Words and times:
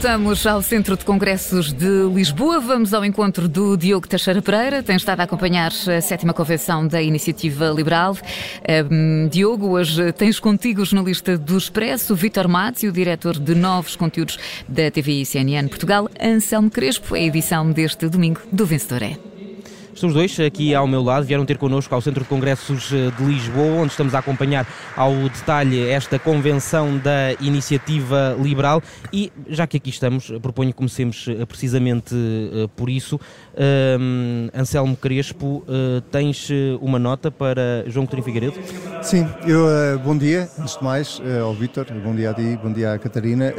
Voltamos 0.00 0.46
ao 0.46 0.62
Centro 0.62 0.96
de 0.96 1.04
Congressos 1.04 1.74
de 1.74 2.08
Lisboa. 2.14 2.58
Vamos 2.58 2.94
ao 2.94 3.04
encontro 3.04 3.46
do 3.46 3.76
Diogo 3.76 4.08
Teixeira 4.08 4.40
Pereira. 4.40 4.82
Tem 4.82 4.96
estado 4.96 5.20
a 5.20 5.24
acompanhar 5.24 5.70
a 5.70 6.00
sétima 6.00 6.32
convenção 6.32 6.88
da 6.88 7.02
Iniciativa 7.02 7.68
Liberal. 7.68 8.16
Um, 8.90 9.28
Diogo, 9.28 9.72
hoje 9.72 10.10
tens 10.12 10.40
contigo 10.40 10.80
o 10.80 10.84
jornalista 10.86 11.36
do 11.36 11.58
Expresso, 11.58 12.16
Vítor 12.16 12.48
Matos, 12.48 12.82
e 12.82 12.88
o 12.88 12.92
diretor 12.92 13.38
de 13.38 13.54
novos 13.54 13.94
conteúdos 13.94 14.38
da 14.66 14.90
TVI 14.90 15.26
CNN 15.26 15.68
Portugal, 15.68 16.08
Anselmo 16.18 16.70
Crespo. 16.70 17.14
É 17.14 17.20
a 17.20 17.24
edição 17.24 17.70
deste 17.70 18.08
domingo 18.08 18.40
do 18.50 18.64
Vencedor 18.64 19.02
é. 19.02 19.29
Os 20.02 20.14
dois 20.14 20.40
aqui 20.40 20.74
ao 20.74 20.86
meu 20.86 21.02
lado, 21.02 21.26
vieram 21.26 21.44
ter 21.44 21.58
connosco 21.58 21.94
ao 21.94 22.00
Centro 22.00 22.22
de 22.22 22.28
Congressos 22.28 22.90
eh, 22.90 23.10
de 23.18 23.22
Lisboa, 23.22 23.82
onde 23.82 23.90
estamos 23.90 24.14
a 24.14 24.20
acompanhar 24.20 24.66
ao 24.96 25.12
detalhe 25.28 25.90
esta 25.90 26.18
convenção 26.18 26.96
da 26.96 27.34
Iniciativa 27.38 28.34
Liberal 28.40 28.82
e, 29.12 29.30
já 29.48 29.66
que 29.66 29.76
aqui 29.76 29.90
estamos, 29.90 30.32
proponho 30.40 30.70
que 30.70 30.76
comecemos 30.78 31.26
eh, 31.28 31.44
precisamente 31.44 32.14
eh, 32.14 32.66
por 32.74 32.88
isso. 32.88 33.20
Um, 33.60 34.48
Anselmo 34.54 34.96
Crespo, 34.96 35.64
uh, 35.66 36.00
tens 36.10 36.48
uma 36.80 36.98
nota 36.98 37.30
para 37.30 37.84
João 37.86 38.06
Coutinho 38.06 38.22
Figueiredo? 38.22 38.54
Sim, 39.02 39.28
eu, 39.44 39.66
uh, 39.66 39.98
bom 39.98 40.16
dia, 40.16 40.48
antes 40.58 40.78
de 40.78 40.84
mais, 40.84 41.18
uh, 41.18 41.44
ao 41.44 41.52
Vítor, 41.52 41.86
bom 42.02 42.14
dia 42.14 42.30
a 42.30 42.34
ti, 42.34 42.58
bom 42.62 42.72
dia 42.72 42.94
à 42.94 42.98
Catarina. 42.98 43.52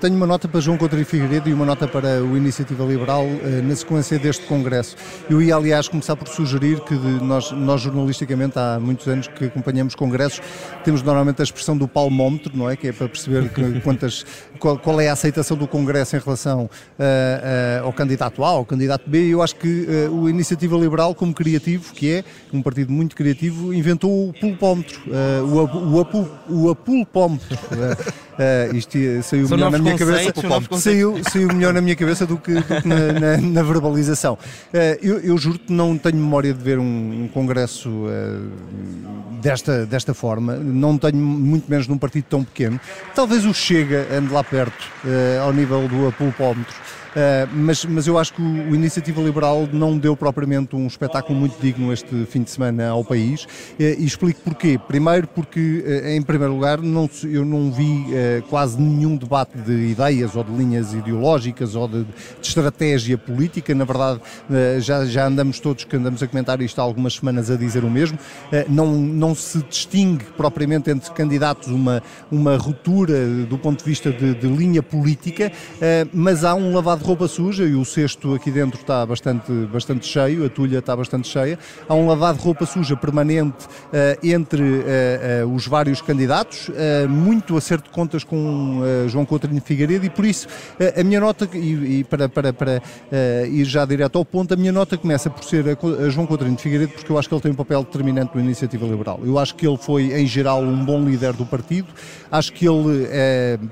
tenho 0.00 0.16
uma 0.16 0.26
nota 0.26 0.48
para 0.48 0.60
João 0.60 0.76
Coutinho 0.76 1.06
Figueiredo 1.06 1.48
e 1.48 1.54
uma 1.54 1.64
nota 1.64 1.86
para 1.88 2.22
o 2.22 2.36
Iniciativa 2.36 2.84
Liberal 2.84 3.24
na 3.62 3.74
sequência 3.74 4.18
deste 4.18 4.44
congresso. 4.46 4.96
Eu 5.30 5.40
ia, 5.40 5.56
aliás, 5.56 5.77
aliás, 5.78 5.88
começar 5.88 6.16
por 6.16 6.26
sugerir 6.28 6.80
que 6.80 6.94
nós, 6.94 7.52
nós, 7.52 7.80
jornalisticamente, 7.80 8.58
há 8.58 8.80
muitos 8.80 9.06
anos 9.06 9.28
que 9.28 9.44
acompanhamos 9.44 9.94
congressos, 9.94 10.40
temos 10.82 11.02
normalmente 11.02 11.40
a 11.40 11.44
expressão 11.44 11.76
do 11.76 11.86
palmómetro, 11.86 12.56
não 12.56 12.68
é? 12.68 12.76
Que 12.76 12.88
é 12.88 12.92
para 12.92 13.08
perceber 13.08 13.48
que, 13.50 13.78
quantas, 13.80 14.26
qual, 14.58 14.76
qual, 14.78 15.00
é 15.00 15.08
a 15.08 15.12
aceitação 15.12 15.56
do 15.56 15.68
Congresso 15.68 16.16
em 16.16 16.18
relação 16.18 16.64
uh, 16.64 16.68
uh, 16.68 17.86
ao 17.86 17.92
candidato 17.92 18.44
A, 18.44 18.48
ao 18.48 18.64
candidato 18.64 19.08
B. 19.08 19.28
Eu 19.28 19.40
acho 19.40 19.54
que 19.54 19.86
uh, 19.86 20.12
o 20.12 20.28
Iniciativa 20.28 20.76
Liberal, 20.76 21.14
como 21.14 21.32
criativo, 21.32 21.94
que 21.94 22.10
é 22.10 22.24
um 22.52 22.60
partido 22.60 22.92
muito 22.92 23.14
criativo, 23.14 23.72
inventou 23.72 24.30
o 24.30 24.32
pulpómetro, 24.32 25.00
o, 25.44 26.56
o, 26.56 26.64
o 26.64 26.70
apulpómetro. 26.70 27.56
Uh, 28.38 28.76
isto 28.76 28.96
saiu 29.24 29.48
São 29.48 29.56
melhor 29.56 29.72
na 29.72 29.78
minha 29.78 29.98
cabeça. 29.98 30.32
Saiu, 30.78 31.20
saiu 31.28 31.48
melhor 31.48 31.74
na 31.74 31.80
minha 31.80 31.96
cabeça 31.96 32.24
do 32.24 32.38
que, 32.38 32.54
do 32.54 32.62
que 32.62 32.86
na, 32.86 33.12
na, 33.12 33.36
na, 33.36 33.62
verbalização. 33.64 34.34
Uh, 34.34 34.98
eu, 35.02 35.18
eu 35.18 35.36
juro 35.36 35.58
que 35.58 35.72
não 35.72 35.98
tenho 35.98 36.16
memória 36.16 36.54
de 36.54 36.62
ver 36.62 36.78
um, 36.78 37.24
um 37.24 37.28
congresso 37.28 37.88
uh, 37.88 38.50
desta, 39.42 39.84
desta 39.84 40.14
forma. 40.14 40.54
Não 40.54 40.96
tenho, 40.96 41.16
muito 41.16 41.68
menos 41.68 41.88
num 41.88 41.98
partido 41.98 42.26
tão 42.30 42.44
pequeno. 42.44 42.80
Talvez 43.12 43.44
o 43.44 43.52
Chega 43.52 44.06
ande 44.12 44.32
lá 44.32 44.44
perto, 44.44 44.86
ao 45.42 45.52
nível 45.52 45.88
do 45.88 46.06
apulpómetro. 46.06 46.76
Uh, 47.08 47.48
mas, 47.52 47.84
mas 47.86 48.06
eu 48.06 48.18
acho 48.18 48.34
que 48.34 48.42
o, 48.42 48.70
o, 48.70 48.74
Iniciativa 48.74 49.20
Liberal 49.22 49.66
não 49.72 49.96
deu 49.96 50.14
propriamente 50.14 50.76
um 50.76 50.86
espetáculo 50.86 51.38
muito 51.38 51.58
digno 51.60 51.92
este 51.92 52.26
fim 52.26 52.42
de 52.42 52.50
semana 52.50 52.88
ao 52.88 53.02
país 53.02 53.44
uh, 53.44 53.48
e 53.78 54.04
explico 54.04 54.40
porquê. 54.42 54.78
Primeiro 54.86 55.26
porque, 55.26 55.84
uh, 55.86 56.08
em 56.08 56.20
primeiro 56.20 56.54
lugar, 56.54 56.80
não, 56.80 57.08
eu 57.24 57.44
não 57.44 57.72
vi 57.72 58.06
quase 58.48 58.80
nenhum 58.80 59.16
debate 59.16 59.56
de 59.58 59.72
ideias 59.72 60.36
ou 60.36 60.44
de 60.44 60.52
linhas 60.52 60.92
ideológicas 60.92 61.74
ou 61.74 61.88
de, 61.88 62.04
de 62.04 62.12
estratégia 62.42 63.16
política. 63.16 63.74
Na 63.74 63.84
verdade, 63.84 64.20
já, 64.80 65.04
já 65.04 65.26
andamos 65.26 65.60
todos 65.60 65.84
que 65.84 65.96
andamos 65.96 66.22
a 66.22 66.26
comentar 66.26 66.60
isto 66.60 66.78
há 66.80 66.82
algumas 66.82 67.14
semanas 67.14 67.50
a 67.50 67.56
dizer 67.56 67.84
o 67.84 67.90
mesmo. 67.90 68.18
não, 68.68 68.92
não 68.92 69.34
se 69.34 69.62
distingue 69.62 70.24
propriamente 70.36 70.90
entre 70.90 71.10
candidatos 71.12 71.68
uma, 71.68 72.02
uma 72.30 72.56
ruptura 72.56 73.26
do 73.48 73.58
ponto 73.58 73.78
de 73.78 73.84
vista 73.84 74.10
de, 74.10 74.34
de 74.34 74.46
linha 74.46 74.82
política, 74.82 75.50
mas 76.12 76.44
há 76.44 76.54
um 76.54 76.74
lavado 76.74 76.97
de 76.98 77.04
roupa 77.04 77.28
suja 77.28 77.64
e 77.64 77.74
o 77.74 77.84
cesto 77.84 78.34
aqui 78.34 78.50
dentro 78.50 78.80
está 78.80 79.04
bastante, 79.06 79.52
bastante 79.72 80.06
cheio, 80.06 80.44
a 80.44 80.48
tulha 80.48 80.78
está 80.78 80.94
bastante 80.96 81.28
cheia. 81.28 81.58
Há 81.88 81.94
um 81.94 82.06
lavado 82.06 82.38
de 82.38 82.44
roupa 82.44 82.66
suja 82.66 82.96
permanente 82.96 83.66
uh, 83.66 84.26
entre 84.26 84.62
uh, 84.62 85.46
uh, 85.46 85.54
os 85.54 85.66
vários 85.66 86.00
candidatos, 86.02 86.70
muito 87.08 87.56
acerto 87.56 87.84
de 87.84 87.94
contas 87.94 88.24
com 88.24 88.82
João 89.08 89.24
Coutinho 89.24 89.60
Figueiredo 89.60 90.04
e 90.04 90.10
por 90.10 90.24
isso 90.24 90.46
a 90.96 91.02
minha 91.02 91.20
nota, 91.20 91.48
e, 91.54 92.00
e 92.00 92.04
para, 92.04 92.28
para, 92.28 92.52
para 92.52 92.82
ir 93.50 93.64
já 93.64 93.84
direto 93.84 94.16
ao 94.18 94.24
ponto, 94.24 94.54
a 94.54 94.56
minha 94.56 94.72
nota 94.72 94.96
começa 94.96 95.30
por 95.30 95.44
ser 95.44 95.64
a, 95.68 96.04
a 96.06 96.10
João 96.10 96.26
Coutinho 96.26 96.56
Figueiredo 96.56 96.92
porque 96.92 97.10
eu 97.10 97.18
acho 97.18 97.28
que 97.28 97.34
ele 97.34 97.42
tem 97.42 97.52
um 97.52 97.56
papel 97.56 97.82
determinante 97.82 98.36
na 98.36 98.42
Iniciativa 98.42 98.86
Liberal. 98.86 99.20
Eu 99.24 99.38
acho 99.38 99.54
que 99.54 99.66
ele 99.66 99.76
foi, 99.76 100.12
em 100.18 100.26
geral, 100.26 100.62
um 100.62 100.84
bom 100.84 101.04
líder 101.04 101.32
do 101.32 101.46
partido, 101.46 101.88
acho 102.30 102.52
que 102.52 102.66
ele 102.66 103.08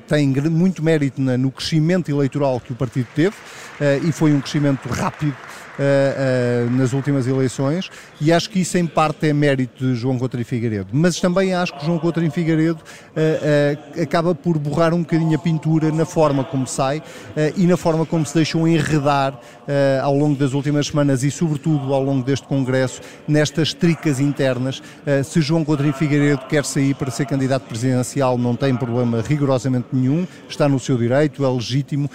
tem 0.07 0.29
muito 0.51 0.83
mérito 0.83 1.21
na, 1.21 1.37
no 1.37 1.51
crescimento 1.51 2.11
eleitoral 2.11 2.61
que 2.61 2.73
o 2.73 2.77
partido 2.77 3.07
teve 3.16 3.34
uh, 3.34 4.06
e 4.06 4.12
foi 4.12 4.32
um 4.32 4.41
crescimento 4.41 4.88
rápido 4.88 5.34
uh, 5.79 6.67
uh, 6.67 6.71
nas 6.71 6.93
últimas 6.93 7.27
eleições 7.27 7.91
e 8.21 8.33
acho 8.33 8.51
que 8.51 8.61
isso 8.61 8.77
em 8.79 8.87
parte 8.87 9.29
é 9.29 9.33
mérito 9.33 9.85
de 9.85 9.95
João 9.95 10.19
Coutinho 10.19 10.45
Figueiredo. 10.45 10.89
Mas 10.93 11.21
também 11.21 11.55
acho 11.55 11.75
que 11.75 11.85
João 11.85 11.99
Coutinho 11.99 12.31
Figueiredo 12.31 12.81
uh, 12.81 14.03
acaba 14.03 14.35
por 14.35 14.59
borrar 14.59 14.95
um 14.95 15.01
bocadinho 15.01 15.37
a 15.37 15.39
pintura 15.39 15.91
na 15.91 16.05
forma 16.05 16.45
como 16.45 16.67
sai 16.67 17.03
e 17.57 17.67
na 17.67 17.77
forma 17.77 18.07
como 18.07 18.25
se 18.25 18.35
deixou 18.35 18.67
enredar 18.67 19.39
ao 20.03 20.17
longo 20.17 20.37
das 20.37 20.53
últimas 20.53 20.87
semanas 20.87 21.23
e 21.23 21.31
sobretudo 21.31 21.93
ao 21.93 22.03
longo 22.03 22.25
deste 22.25 22.47
Congresso 22.47 23.01
nestas 23.27 23.75
tricas 23.75 24.21
internas. 24.21 24.83
se 25.25 25.41
João 25.41 25.65
Coutinho 25.65 25.93
Figueiredo 25.93 26.43
quer 26.49 26.65
sair 26.65 26.95
para 26.95 27.11
ser 27.11 27.27
candidato 27.27 27.65
presidencial 27.65 28.39
não 28.39 28.55
tem 28.57 28.75
problema 28.77 29.23
rigorosamente 29.27 29.89
nenhum, 29.93 30.27
está 30.49 30.69
no 30.69 30.79
seu 30.79 30.97
direito, 30.97 31.45
é 31.45 31.49
legítimo. 31.49 32.09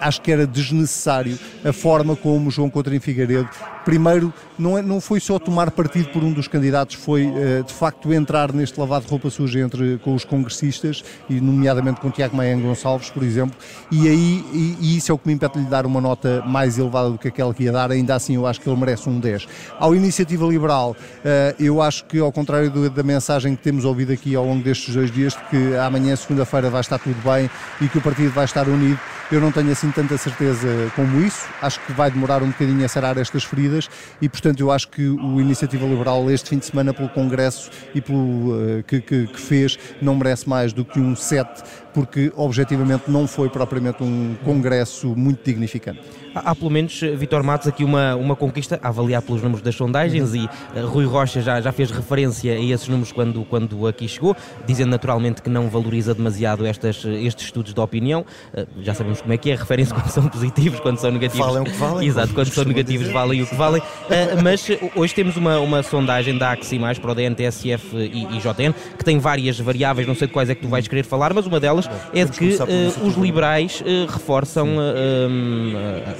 acho 0.00 0.20
que 0.20 0.32
era 0.32 0.46
desnecessário 0.46 1.38
a 1.64 1.72
forma 1.72 2.16
como 2.16 2.50
João 2.50 2.70
Coutinho 2.70 2.87
em 2.92 3.00
Figueiredo. 3.00 3.48
Primeiro, 3.84 4.32
não, 4.58 4.76
é, 4.76 4.82
não 4.82 5.00
foi 5.00 5.20
só 5.20 5.38
tomar 5.38 5.70
partido 5.70 6.08
por 6.10 6.22
um 6.22 6.32
dos 6.32 6.46
candidatos, 6.48 6.96
foi 6.96 7.26
uh, 7.26 7.64
de 7.64 7.72
facto 7.72 8.12
entrar 8.12 8.52
neste 8.52 8.78
lavado 8.78 9.04
de 9.04 9.10
roupa 9.10 9.30
suja 9.30 9.60
entre, 9.60 9.98
com 9.98 10.14
os 10.14 10.24
congressistas, 10.24 11.02
e 11.28 11.40
nomeadamente 11.40 12.00
com 12.00 12.10
Tiago 12.10 12.36
Maia 12.36 12.56
Gonçalves, 12.56 13.10
por 13.10 13.22
exemplo, 13.22 13.56
e 13.90 14.08
aí 14.08 14.44
e, 14.52 14.76
e 14.80 14.96
isso 14.96 15.10
é 15.10 15.14
o 15.14 15.18
que 15.18 15.26
me 15.26 15.34
impede 15.34 15.54
de 15.54 15.60
lhe 15.60 15.66
dar 15.66 15.86
uma 15.86 16.00
nota 16.00 16.42
mais 16.46 16.78
elevada 16.78 17.10
do 17.10 17.18
que 17.18 17.28
aquela 17.28 17.54
que 17.54 17.62
ia 17.64 17.72
dar, 17.72 17.90
ainda 17.90 18.14
assim 18.14 18.34
eu 18.34 18.46
acho 18.46 18.60
que 18.60 18.68
ele 18.68 18.78
merece 18.78 19.08
um 19.08 19.18
10. 19.18 19.46
Ao 19.78 19.94
Iniciativa 19.94 20.46
Liberal, 20.46 20.90
uh, 20.90 21.62
eu 21.62 21.80
acho 21.80 22.04
que 22.04 22.18
ao 22.18 22.32
contrário 22.32 22.70
da 22.90 23.02
mensagem 23.02 23.56
que 23.56 23.62
temos 23.62 23.84
ouvido 23.84 24.12
aqui 24.12 24.34
ao 24.34 24.44
longo 24.44 24.62
destes 24.62 24.94
dois 24.94 25.10
dias, 25.10 25.32
de 25.32 25.42
que 25.50 25.76
amanhã, 25.76 26.14
segunda-feira, 26.16 26.68
vai 26.68 26.80
estar 26.80 26.98
tudo 26.98 27.16
bem 27.22 27.50
e 27.80 27.88
que 27.88 27.98
o 27.98 28.00
partido 28.00 28.32
vai 28.32 28.44
estar 28.44 28.68
unido, 28.68 28.98
eu 29.30 29.40
não 29.40 29.52
tenho 29.52 29.70
assim 29.70 29.90
tanta 29.90 30.16
certeza 30.16 30.68
como 30.96 31.20
isso, 31.20 31.46
acho 31.60 31.78
que 31.80 31.92
vai 31.92 32.10
demorar 32.10 32.42
um 32.42 32.48
bocadinho 32.48 32.84
a 32.84 32.88
sarar 32.88 33.18
estas 33.18 33.44
feridas 33.44 33.88
e, 34.22 34.28
portanto, 34.28 34.60
eu 34.60 34.70
acho 34.70 34.88
que 34.88 35.06
o 35.06 35.40
Iniciativa 35.40 35.84
Liberal, 35.86 36.30
este 36.30 36.48
fim 36.50 36.58
de 36.58 36.64
semana, 36.64 36.94
pelo 36.94 37.08
Congresso 37.10 37.70
e 37.94 38.00
pelo 38.00 38.18
uh, 38.18 38.82
que, 38.86 39.00
que, 39.00 39.26
que, 39.26 39.40
fez, 39.40 39.78
não 40.00 40.14
merece 40.16 40.48
mais 40.48 40.72
do 40.72 40.84
que 40.84 40.98
um 40.98 41.14
7, 41.14 41.62
porque 41.92 42.32
objetivamente 42.36 43.10
não 43.10 43.26
foi 43.26 43.50
propriamente 43.50 44.02
um 44.02 44.34
Congresso 44.44 45.14
muito 45.14 45.44
dignificante 45.44 46.00
há, 46.38 46.50
há 46.50 46.54
pelo 46.54 46.70
menos, 46.70 47.02
eh, 47.02 47.10
Vitor 47.10 47.42
Matos, 47.42 47.68
aqui 47.68 47.84
uma, 47.84 48.14
uma 48.16 48.36
conquista 48.36 48.78
a 48.82 48.88
avaliar 48.88 49.22
pelos 49.22 49.42
números 49.42 49.62
das 49.62 49.74
sondagens 49.74 50.34
e 50.34 50.44
uh, 50.44 50.86
Rui 50.86 51.04
Rocha 51.04 51.40
já, 51.40 51.60
já 51.60 51.72
fez 51.72 51.90
referência 51.90 52.52
a 52.52 52.60
esses 52.60 52.88
números 52.88 53.12
quando, 53.12 53.44
quando 53.44 53.86
aqui 53.86 54.08
chegou, 54.08 54.36
dizendo 54.66 54.90
naturalmente 54.90 55.42
que 55.42 55.50
não 55.50 55.68
valoriza 55.68 56.14
demasiado 56.14 56.66
estas, 56.66 57.04
estes 57.04 57.46
estudos 57.46 57.74
de 57.74 57.80
opinião. 57.80 58.24
Uh, 58.54 58.66
já 58.82 58.94
sabemos 58.94 59.20
como 59.20 59.32
é 59.32 59.36
que 59.36 59.50
é, 59.50 59.54
referem-se 59.54 59.92
quando 59.92 60.10
são 60.10 60.28
positivos, 60.28 60.80
quando 60.80 60.98
são 60.98 61.10
negativos. 61.10 61.46
Valem 61.46 61.62
o 61.62 61.64
que 61.64 61.72
valem. 61.72 62.08
Exato, 62.08 62.34
quando 62.34 62.48
são 62.48 62.64
negativos 62.64 63.06
dizer. 63.06 63.12
valem 63.12 63.42
o 63.42 63.46
que 63.46 63.54
valem. 63.54 63.82
Uh, 63.82 64.42
mas 64.42 64.68
hoje 64.94 65.14
temos 65.14 65.36
uma, 65.36 65.58
uma 65.58 65.82
sondagem 65.82 66.36
da 66.36 66.52
AXI 66.52 66.78
mais 66.78 66.98
para 66.98 67.12
o 67.12 67.14
DNTSF 67.14 67.96
e, 67.96 68.36
e 68.36 68.38
JN, 68.38 68.72
que 68.96 69.04
tem 69.04 69.18
várias 69.18 69.58
variáveis, 69.58 70.06
não 70.06 70.14
sei 70.14 70.26
de 70.26 70.32
quais 70.32 70.50
é 70.50 70.54
que 70.54 70.62
tu 70.62 70.68
vais 70.68 70.86
querer 70.86 71.04
falar, 71.04 71.32
mas 71.32 71.46
uma 71.46 71.60
delas 71.60 71.88
é 72.12 72.24
de 72.24 72.32
que 72.32 72.58
os 73.04 73.16
liberais 73.16 73.82
reforçam 74.08 74.68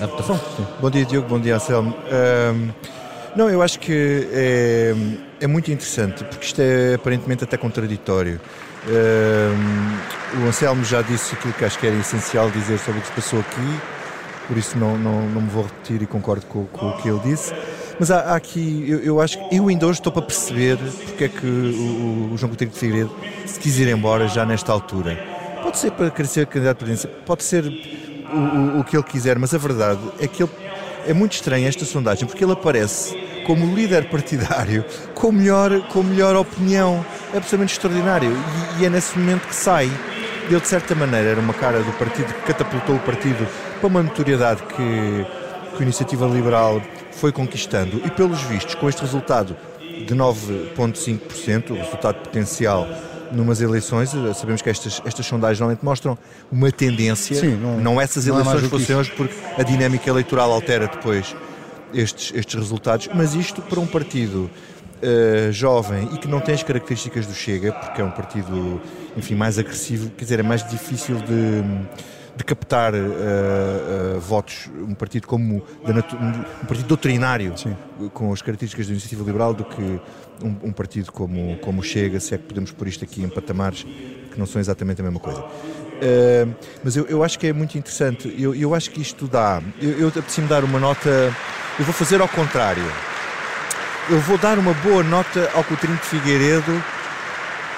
a 0.03 0.08
Bom 0.81 0.91
dia, 0.91 1.05
Diogo. 1.05 1.29
Bom 1.29 1.41
dia, 1.41 1.57
Anselmo. 1.57 1.95
Um, 1.95 2.69
não, 3.37 3.49
eu 3.49 3.63
acho 3.63 3.79
que 3.79 4.29
é, 4.33 4.95
é, 5.41 5.47
muito 5.47 5.71
interessante, 5.71 6.25
porque 6.25 6.47
isto 6.47 6.61
é 6.61 6.95
aparentemente 6.95 7.45
até 7.45 7.57
contraditório. 7.57 8.41
Um, 8.87 10.43
o 10.43 10.49
Anselmo 10.49 10.85
já 10.85 11.03
disse 11.03 11.35
aquilo 11.35 11.53
que 11.53 11.65
acho 11.65 11.79
que 11.79 11.87
era 11.87 11.97
essencial 11.97 12.51
dizer 12.51 12.79
sobre 12.79 13.01
o 13.01 13.03
que 13.03 13.09
se 13.09 13.13
passou 13.15 13.41
aqui, 13.41 13.81
por 14.47 14.57
isso 14.57 14.79
não, 14.79 14.97
não, 14.97 15.23
não 15.29 15.41
me 15.43 15.49
vou 15.49 15.65
repetir 15.65 16.03
e 16.03 16.07
concordo 16.07 16.47
com, 16.47 16.65
com 16.67 16.89
o 16.89 16.97
que 16.97 17.09
ele 17.09 17.21
disse. 17.21 17.53
Mas 18.01 18.11
há, 18.11 18.33
há 18.33 18.37
aqui, 18.37 18.87
eu, 18.89 19.01
eu, 19.01 19.21
acho 19.21 19.39
que 19.39 19.57
eu 19.57 19.69
ainda 19.69 19.87
hoje 19.87 20.01
estou 20.01 20.13
para 20.13 20.23
perceber 20.23 20.79
porque 21.07 21.25
é 21.25 21.29
que 21.29 21.47
o, 21.47 22.33
o 22.33 22.37
João 22.37 22.49
Coutinho 22.49 22.71
de 22.71 22.79
Figueiredo 22.79 23.15
se 23.45 23.59
quis 23.59 23.79
ir 23.79 23.89
embora 23.89 24.27
já 24.29 24.47
nesta 24.47 24.73
altura. 24.73 25.19
Pode 25.63 25.79
ser 25.79 25.91
para 25.91 26.11
querer 26.11 26.29
ser 26.29 26.47
candidato 26.47 26.77
a 26.77 26.87
presidência, 26.87 27.09
pode 27.27 27.43
ser 27.43 27.65
o, 28.33 28.81
o, 28.81 28.85
que 28.85 28.97
ele 28.97 29.05
quiser, 29.05 29.39
mas 29.39 29.55
a 29.55 29.59
verdade 29.59 30.01
é 30.19 30.27
que 30.27 30.43
ele, 30.43 30.53
é 31.07 31.13
muito 31.13 31.33
estranha 31.33 31.69
esta 31.69 31.85
sondagem, 31.85 32.27
porque 32.27 32.45
ele 32.45 32.53
aparece 32.53 33.17
como 33.47 33.75
líder 33.75 34.09
partidário 34.11 34.85
com 35.15 35.33
melhor, 35.33 35.81
com 35.89 36.03
melhor 36.03 36.37
opinião. 36.37 37.05
É 37.33 37.39
absolutamente 37.39 37.73
extraordinário. 37.73 38.31
E, 38.79 38.83
e 38.83 38.87
é 38.87 38.91
nesse 38.91 39.19
momento 39.19 39.47
que 39.49 39.55
sai. 39.55 39.91
ele 40.49 40.61
de 40.61 40.69
certa 40.69 40.95
maneira 40.95 41.31
era 41.31 41.41
uma 41.41 41.55
cara 41.55 41.81
do 41.81 41.93
partido 41.93 42.33
que 42.33 42.43
catapultou 42.43 42.97
o 42.97 43.01
partido 43.01 43.47
para 43.81 43.87
uma 43.87 44.03
notoriedade 44.03 44.63
que, 44.63 45.27
que 45.77 45.79
a 45.81 45.83
Iniciativa 45.83 46.27
Liberal 46.27 46.83
foi 47.13 47.33
conquistando 47.33 48.01
e 48.05 48.11
pelos 48.11 48.41
vistos 48.43 48.75
com 48.77 48.89
este 48.89 49.03
resultado 49.03 49.57
de 49.81 50.15
9,5%, 50.15 51.71
o 51.71 51.75
resultado 51.75 52.21
potencial 52.21 52.87
numas 53.33 53.61
eleições, 53.61 54.11
sabemos 54.37 54.63
que 54.63 54.71
estas, 54.71 55.01
estas 55.05 55.27
sondagens 55.27 55.59
normalmente 55.61 55.85
mostram 55.85 56.17
uma 56.51 56.71
tendência, 56.73 57.37
Sim, 57.37 57.57
não- 57.57 57.79
não 57.81 58.01
essas 58.01 58.27
não 58.27 58.35
eleições 58.35 58.63
que 58.63 58.69
fossem 58.69 58.97
hoje, 58.97 59.13
porque 59.17 59.35
a 59.57 59.63
dinâmica 59.63 60.09
eleitoral 60.09 60.53
altera 60.53 60.87
depois 60.87 61.35
estes, 61.95 62.33
estes 62.35 62.55
resultados, 62.55 63.09
mas 63.15 63.35
isto 63.35 63.61
para 63.63 63.81
um 63.81 63.87
partido 63.87 64.51
eh, 65.01 65.51
jovem 65.53 66.09
e 66.13 66.19
que 66.19 66.27
não 66.27 66.41
tem 66.41 66.55
as 66.55 66.63
características 66.63 67.25
do 67.27 67.33
Chega, 67.33 67.73
porque 67.73 68.01
é 68.01 68.05
um 68.05 68.11
partido, 68.11 68.81
enfim, 69.17 69.35
mais 69.37 69.59
agressivo, 69.59 70.11
quer 70.11 70.25
dizer, 70.25 70.41
é 70.41 70.43
mais 70.43 70.69
difícil 70.69 71.17
de, 71.17 71.63
de 72.38 72.44
captar 72.44 72.94
eh, 72.94 72.99
eh, 72.99 74.19
votos, 74.20 74.70
um 74.76 74.94
partido 74.94 75.26
como 75.26 75.56
um 75.82 76.67
partido 76.67 76.87
doutrinário, 76.87 77.58
Sim. 77.58 77.76
com 78.14 78.32
as 78.32 78.40
características 78.40 78.87
da 78.87 78.93
iniciativa 78.93 79.25
liberal, 79.25 79.52
do 79.52 79.64
que 79.64 80.00
um, 80.43 80.69
um 80.69 80.73
partido 80.73 81.11
como, 81.11 81.58
como 81.58 81.82
Chega, 81.82 82.20
se 82.20 82.37
é 82.37 82.38
que 82.38 82.44
podemos 82.44 82.70
pôr 82.70 82.87
isto 82.87 83.02
aqui 83.02 83.25
em 83.25 83.29
patamares 83.29 83.82
que 83.82 84.38
não 84.38 84.46
são 84.46 84.61
exatamente 84.61 85.00
a 85.00 85.05
mesma 85.05 85.19
coisa. 85.19 85.40
Uh, 85.40 86.55
mas 86.85 86.96
eu, 86.96 87.06
eu 87.06 87.25
acho 87.25 87.37
que 87.37 87.49
é 87.49 87.52
muito 87.52 87.76
interessante. 87.76 88.32
Eu, 88.38 88.55
eu 88.55 88.73
acho 88.73 88.90
que 88.90 89.00
isto 89.00 89.26
dá. 89.26 89.61
Eu, 89.82 89.99
eu 89.99 90.08
apeteci-me 90.08 90.46
dar 90.46 90.62
uma 90.62 90.79
nota. 90.79 91.35
Eu 91.76 91.85
vou 91.85 91.93
fazer 91.93 92.20
ao 92.20 92.29
contrário. 92.29 92.85
Eu 94.08 94.20
vou 94.20 94.38
dar 94.38 94.61
uma 94.61 94.73
boa 94.75 95.02
nota 95.02 95.50
ao 95.55 95.64
Coutinho 95.64 95.96
de 95.96 96.02
Figueiredo 96.02 96.82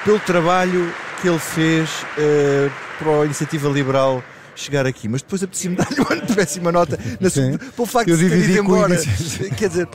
pelo 0.04 0.20
trabalho 0.20 0.92
que 1.22 1.28
ele 1.28 1.38
fez 1.38 1.88
uh, 2.18 2.70
para 2.98 3.22
a 3.22 3.24
Iniciativa 3.24 3.68
Liberal 3.70 4.22
chegar 4.60 4.86
aqui, 4.86 5.08
mas 5.08 5.22
depois 5.22 5.42
apetecia-me 5.42 5.76
dar-lhe 5.76 6.00
uma 6.00 6.16
péssima 6.34 6.70
nota 6.72 6.98
na 7.20 7.30
pelo 7.74 7.86
facto 7.86 8.08
Eu 8.08 8.16
de 8.16 8.28
ter 8.28 8.38
ido 8.50 8.58
embora. 8.58 8.96
Quer 9.56 9.68
dizer, 9.68 9.88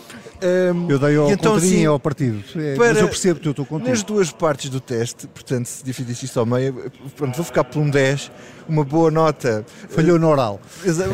um, 0.73 0.89
Eu 0.91 1.00
dei 1.00 1.15
ao 1.15 1.31
então, 1.31 1.56
assim, 1.56 1.85
ao 1.85 2.00
partido. 2.00 2.44
É, 2.59 2.75
para- 2.75 2.88
mas 2.89 2.97
eu 2.97 3.07
percebo 3.07 3.39
que 3.39 3.47
eu 3.47 3.51
estou 3.51 3.65
contigo. 3.65 3.89
nas 3.89 4.03
duas 4.03 4.31
partes 4.31 4.69
do 4.69 4.79
teste, 4.79 5.27
portanto, 5.27 5.65
se 5.67 5.83
dividisse 5.83 6.25
isto 6.25 6.39
ao 6.39 6.45
meio, 6.45 6.91
pronto, 7.15 7.35
vou 7.35 7.45
ficar 7.45 7.63
por 7.63 7.79
um 7.79 7.89
10, 7.89 8.31
uma 8.67 8.83
boa 8.83 9.09
nota, 9.09 9.65
Falhou 9.89 10.19
no 10.19 10.27
oral. 10.27 10.59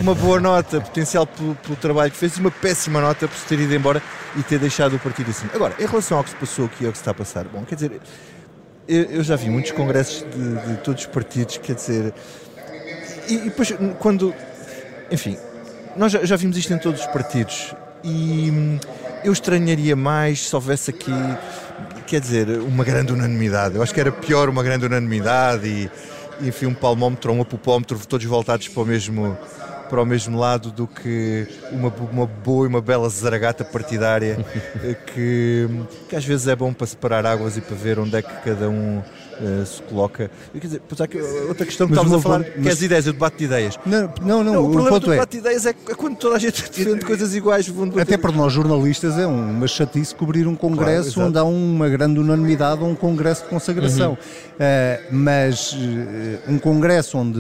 uma 0.01 0.15
boa 0.15 0.39
nota 0.39 0.81
potencial 0.81 1.27
pelo, 1.27 1.56
pelo 1.56 1.75
trabalho 1.75 2.12
que 2.12 2.18
fez 2.18 2.38
e 2.38 2.39
uma 2.39 2.51
péssima 2.51 3.00
nota 3.01 3.27
por 3.27 3.38
se 3.38 3.45
ter 3.45 3.59
ido 3.59 3.74
embora 3.75 4.01
e 4.36 4.44
ter 4.44 4.57
deixado 4.59 4.95
o 4.95 5.00
partido 5.00 5.30
assim. 5.30 5.48
Agora, 5.53 5.75
em 5.80 5.86
relação 5.86 6.18
ao 6.18 6.24
que 6.24 6.31
se 6.31 6.36
passou 6.38 6.65
aqui 6.65 6.83
e 6.83 6.88
ao 6.88 6.92
que 6.92 6.98
se 6.98 7.01
está 7.01 7.12
a 7.12 7.13
passar, 7.15 7.45
bom, 7.45 7.63
quer 7.63 7.75
dizer, 7.75 8.01
eu, 8.88 9.03
eu 9.03 9.24
já 9.24 9.36
vi 9.36 9.50
muitos 9.50 9.71
congressos 9.71 10.25
de, 10.36 10.68
de 10.74 10.77
todos 10.81 11.01
os 11.01 11.07
partidos, 11.07 11.57
quer 11.57 11.75
dizer, 11.75 12.13
e, 13.28 13.34
e 13.34 13.40
depois 13.42 13.74
quando, 14.00 14.34
enfim, 15.12 15.38
nós 15.96 16.12
já, 16.12 16.24
já 16.24 16.36
vimos 16.36 16.58
isto 16.58 16.74
em 16.74 16.78
todos 16.78 17.02
os 17.02 17.08
partidos 17.08 17.76
e 18.04 18.50
hum, 18.52 18.80
eu 19.24 19.32
estranharia 19.32 19.96
mais 19.96 20.48
se 20.48 20.56
houvesse 20.56 20.90
aqui, 20.90 21.12
quer 22.08 22.20
dizer, 22.20 22.48
uma 22.60 22.84
grande 22.84 23.14
unanimidade. 23.14 23.76
Eu 23.76 23.84
acho 23.84 23.94
que 23.94 24.00
era 24.00 24.12
pior 24.12 24.50
uma 24.50 24.64
grande 24.64 24.86
unanimidade 24.86 25.68
e, 25.68 25.92
e, 26.42 26.50
enfim, 26.50 26.66
um 26.66 26.74
palmómetro 26.74 27.32
ou 27.32 27.38
um 27.38 27.42
apopómetro, 27.42 28.00
todos 28.08 28.26
voltados 28.26 28.68
para 28.68 28.82
o 28.82 28.86
mesmo 28.86 29.38
para 29.90 30.02
o 30.02 30.06
mesmo 30.06 30.40
lado 30.40 30.72
do 30.72 30.88
que 30.88 31.46
uma, 31.70 31.94
uma 32.14 32.26
boa 32.26 32.64
e 32.66 32.70
uma 32.70 32.80
bela 32.80 33.10
zaragata 33.10 33.66
partidária 33.66 34.40
eh, 34.82 34.96
que, 35.06 35.68
que 36.08 36.16
às 36.16 36.24
vezes 36.24 36.48
é 36.48 36.56
bom 36.56 36.72
para 36.72 36.88
separar 36.88 37.26
águas 37.26 37.58
e 37.58 37.62
para 37.62 37.76
ver 37.76 38.00
onde 38.00 38.16
é 38.16 38.22
que 38.22 38.34
cada 38.36 38.70
um 38.70 39.04
eh, 39.42 39.66
se 39.66 39.82
coloca. 39.84 40.30
Quer 40.54 40.60
dizer, 40.60 40.82
pois 40.88 41.02
há 41.02 41.06
aqui 41.06 41.18
outra 41.48 41.66
questão 41.66 41.88
que 41.88 41.94
Mas 41.94 42.00
estávamos 42.04 42.20
a 42.20 42.22
falar, 42.30 42.40
boa- 42.40 42.52
que 42.52 42.60
é 42.60 42.64
mas- 42.64 42.74
as 42.74 42.82
ideias, 42.82 43.08
o 43.08 43.14
debate 43.14 43.38
de 43.38 43.44
ideias. 43.46 43.80
Não, 43.86 44.02
não, 44.22 44.44
não, 44.44 44.54
Não, 44.54 44.62
o 44.64 44.68
o 44.70 44.72
problema 44.72 45.00
do 45.00 45.08
é. 45.12 45.16
debate 45.16 45.32
de 45.32 45.38
ideias 45.40 45.66
é, 45.66 45.74
que- 45.74 45.92
é 45.92 45.96
quando 45.96 46.16
toda 46.18 46.36
a 46.36 46.40
gente 46.40 46.62
defende 46.70 47.06
coisas 47.06 47.34
iguais. 47.36 47.68
vão- 47.68 47.92
Até 48.00 48.18
para 48.18 48.32
nós 48.32 48.54
jornalistas 48.54 49.18
é 49.18 49.26
uma 49.28 49.68
chatice 49.68 50.14
cobrir 50.16 50.48
um 50.48 50.56
congresso 50.56 51.14
Claro, 51.16 51.30
onde 51.30 51.38
há 51.40 51.44
uma 51.44 51.90
grande 51.90 52.20
unanimidade 52.20 52.82
ou 52.82 52.90
um 52.90 52.96
congresso 52.96 53.44
de 53.44 53.50
consagração. 53.50 54.18
Eh, 54.60 55.02
mas 55.12 55.76
eh, 55.76 56.38
um 56.48 56.60
congresso 56.60 57.18
onde 57.18 57.40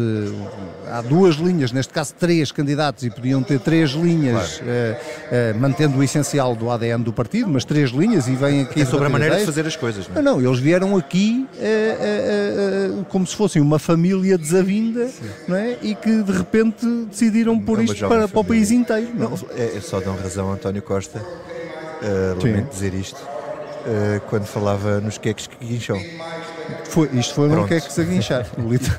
há 0.89 1.01
duas 1.01 1.35
linhas, 1.35 1.71
neste 1.71 1.93
caso 1.93 2.13
três 2.19 2.51
candidatos, 2.51 3.03
e 3.03 3.09
podiam 3.11 3.43
ter 3.43 3.59
três 3.59 3.91
linhas, 3.91 4.61
eh, 4.65 5.53
mantendo 5.59 5.97
o 5.99 6.03
essencial 6.03 6.55
do 6.55 6.69
ADN 6.71 7.03
do 7.03 7.13
partido, 7.13 7.47
mas 7.49 7.63
três 7.63 7.91
linhas 7.91 8.27
e 8.27 8.31
vêm 8.35 8.61
aqui 8.61 8.81
É 8.81 8.85
sobre 8.85 9.05
a 9.05 9.09
maneira 9.09 9.35
de 9.35 9.41
ideias. 9.43 9.55
fazer 9.55 9.67
as 9.67 9.75
coisas. 9.75 10.07
Não 10.07 10.17
é? 10.17 10.21
Não, 10.21 10.31
não, 10.39 10.41
eles 10.47 10.59
vieram 10.59 10.95
aqui 10.97 11.45
eh, 11.91 11.97
eh, 11.99 13.01
eh, 13.01 13.05
como 13.09 13.25
se 13.25 13.35
fossem 13.35 13.61
uma 13.61 13.79
família 13.79 14.37
desavinda 14.37 15.09
não 15.47 15.55
é? 15.55 15.77
e 15.81 15.95
que 15.95 16.23
de 16.23 16.31
repente 16.31 16.85
decidiram 17.09 17.59
pôr 17.59 17.79
É 17.79 17.83
isto 17.83 18.07
para, 18.07 18.27
para 18.27 18.39
o 18.39 18.43
país 18.43 18.71
inteiro. 18.71 19.09
Não? 19.13 19.31
Não, 19.31 19.39
é, 19.55 19.77
é 19.77 19.81
só 19.81 19.99
dão 19.99 20.15
razão 20.15 20.51
António 20.51 20.81
Costa, 20.81 21.19
uh, 21.19 22.43
lamento 22.43 22.69
dizer 22.69 22.93
isto, 22.93 23.17
uh, 23.17 24.21
quando 24.29 24.45
falava 24.45 24.99
nos 24.99 25.17
queques 25.17 25.47
que 25.47 25.65
guincham. 25.65 25.99
Foi, 26.85 27.09
isto 27.13 27.33
foi 27.33 27.47
um 27.47 27.51
Pronto. 27.51 27.67
que 27.67 27.73
é 27.75 27.79
que 27.81 27.91
se 27.91 28.01
aguinchar. 28.01 28.45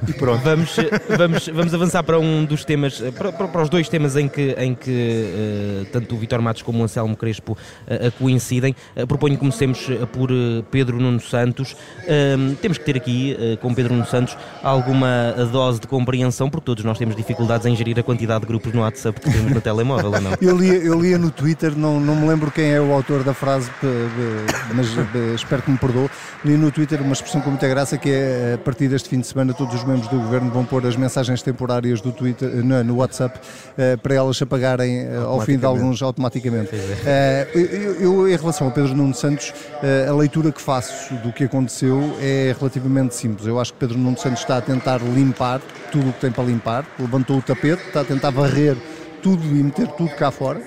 E 0.09 0.13
pronto. 0.15 0.43
Vamos, 0.43 0.77
vamos, 1.17 1.49
vamos 1.49 1.75
avançar 1.75 2.03
para 2.03 2.19
um 2.19 2.45
dos 2.45 2.65
temas, 2.65 3.01
eh, 3.01 3.11
para, 3.11 3.33
para- 3.33 3.49
para 3.49 3.63
os 3.63 3.69
dois 3.69 3.89
temas 3.89 4.17
em 4.17 4.29
que, 4.29 4.55
em 4.59 4.75
que 4.75 4.91
eh, 4.93 5.87
tanto 5.93 6.15
o 6.15 6.19
Vitor 6.19 6.41
Matos 6.43 6.63
como 6.63 6.81
o 6.81 6.85
Anselmo 6.85 7.17
Crespo 7.17 7.57
eh, 7.87 8.07
eh, 8.09 8.13
coincidem. 8.19 8.75
Eh, 8.97 9.07
proponho 9.07 9.35
que 9.35 9.41
comecemos 9.41 9.87
eh, 9.89 10.07
por 10.13 10.31
eh, 10.31 10.63
Pedro 10.71 10.99
Nuno 10.99 11.21
Santos. 11.21 11.77
Ahm, 12.09 12.55
temos 12.61 12.79
que 12.79 12.85
ter 12.85 12.97
aqui, 12.97 13.37
eh, 13.39 13.57
com 13.61 13.73
Pedro 13.75 13.95
Nuno 13.95 14.07
Santos, 14.07 14.37
alguma 14.63 15.35
dose 15.51 15.81
de 15.81 15.87
compreensão, 15.87 16.49
porque 16.51 16.65
todos 16.67 16.85
nós 16.85 16.99
temos 16.99 17.15
dificuldades 17.17 17.67
em 17.67 17.75
gerir 17.77 17.99
a 17.99 18.03
quantidade 18.03 18.41
de 18.41 18.47
grupos 18.47 18.73
no 18.73 18.81
WhatsApp 18.83 19.21
que 19.21 19.31
temos 19.31 19.53
no 19.53 19.61
telemóvel, 19.61 20.13
ou 20.13 20.21
não? 20.21 20.33
Eu 20.41 20.57
lia, 20.57 20.75
eu 20.75 21.01
lia 21.01 21.19
no 21.19 21.31
Twitter, 21.31 21.77
não, 21.77 22.01
não 22.01 22.17
me 22.17 22.27
lembro 22.29 22.51
quem 22.51 22.73
é 22.73 22.81
o 22.81 22.93
autor 22.93 23.23
da 23.23 23.33
frase, 23.35 23.71
mas 24.75 24.87
eh, 24.97 25.35
espero 25.35 25.63
que 25.63 25.71
me 25.71 25.79
perdoe. 25.79 26.09
Li 26.45 26.57
no 26.57 26.71
Twitter 26.71 27.01
uma 27.01 27.13
expressão 27.13 27.41
com 27.41 27.57
muita 27.63 27.69
graça 27.69 27.97
que 27.97 28.11
é 28.11 28.55
a 28.55 28.59
partir 28.59 28.89
deste 28.89 29.09
fim 29.09 29.21
de 29.21 29.27
semana 29.29 29.55
todos 29.55 29.73
os 29.73 29.85
membros 29.85 30.09
do 30.09 30.19
governo 30.19 30.51
vão 30.51 30.65
pôr 30.65 30.85
as 30.85 30.97
mensagens 30.97 31.43
temporárias 31.43 32.01
do 32.01 32.11
Twitter 32.11 32.49
eh, 32.49 32.57
no, 32.57 32.83
no 32.83 32.97
WhatsApp 32.97 33.39
eh, 33.79 33.97
para 33.97 34.17
elas 34.17 34.37
se 34.37 34.43
apagarem 34.43 35.03
eh, 35.03 35.17
ao 35.25 35.41
fim 35.43 35.57
de 35.57 35.65
alguns 35.65 36.03
automaticamente. 36.03 36.71
Eh, 37.07 37.47
eu, 37.55 37.95
eu, 38.01 38.29
em 38.29 38.37
relação 38.37 38.67
ao 38.67 38.73
Pedro 38.73 38.97
Nuno 38.97 39.15
Santos, 39.15 39.55
eh, 39.81 40.09
a 40.09 40.13
leitura 40.13 40.51
que 40.51 40.61
faço 40.61 41.15
do 41.23 41.33
que 41.33 41.45
aconteceu 41.45 42.17
é 42.21 42.53
relativamente 42.59 43.15
simples. 43.15 43.47
Eu 43.47 43.61
acho 43.61 43.73
que 43.73 43.79
Pedro 43.79 43.97
Nuno 43.97 44.19
Santos 44.19 44.41
está 44.41 44.57
a 44.57 44.61
tentar 44.61 44.99
limpar 44.99 45.61
tudo 45.93 46.11
o 46.11 46.13
que 46.13 46.21
tem 46.21 46.33
para 46.33 46.43
limpar, 46.43 46.85
levantou 46.99 47.39
o 47.39 47.43
tapete, 47.43 47.81
está 47.87 48.01
a 48.01 48.05
tentar 48.05 48.31
varrer 48.31 48.77
tudo 49.23 49.45
e 49.45 49.63
meter 49.63 49.87
tudo 49.87 50.11
cá 50.17 50.31
fora, 50.31 50.59
eh, 50.59 50.65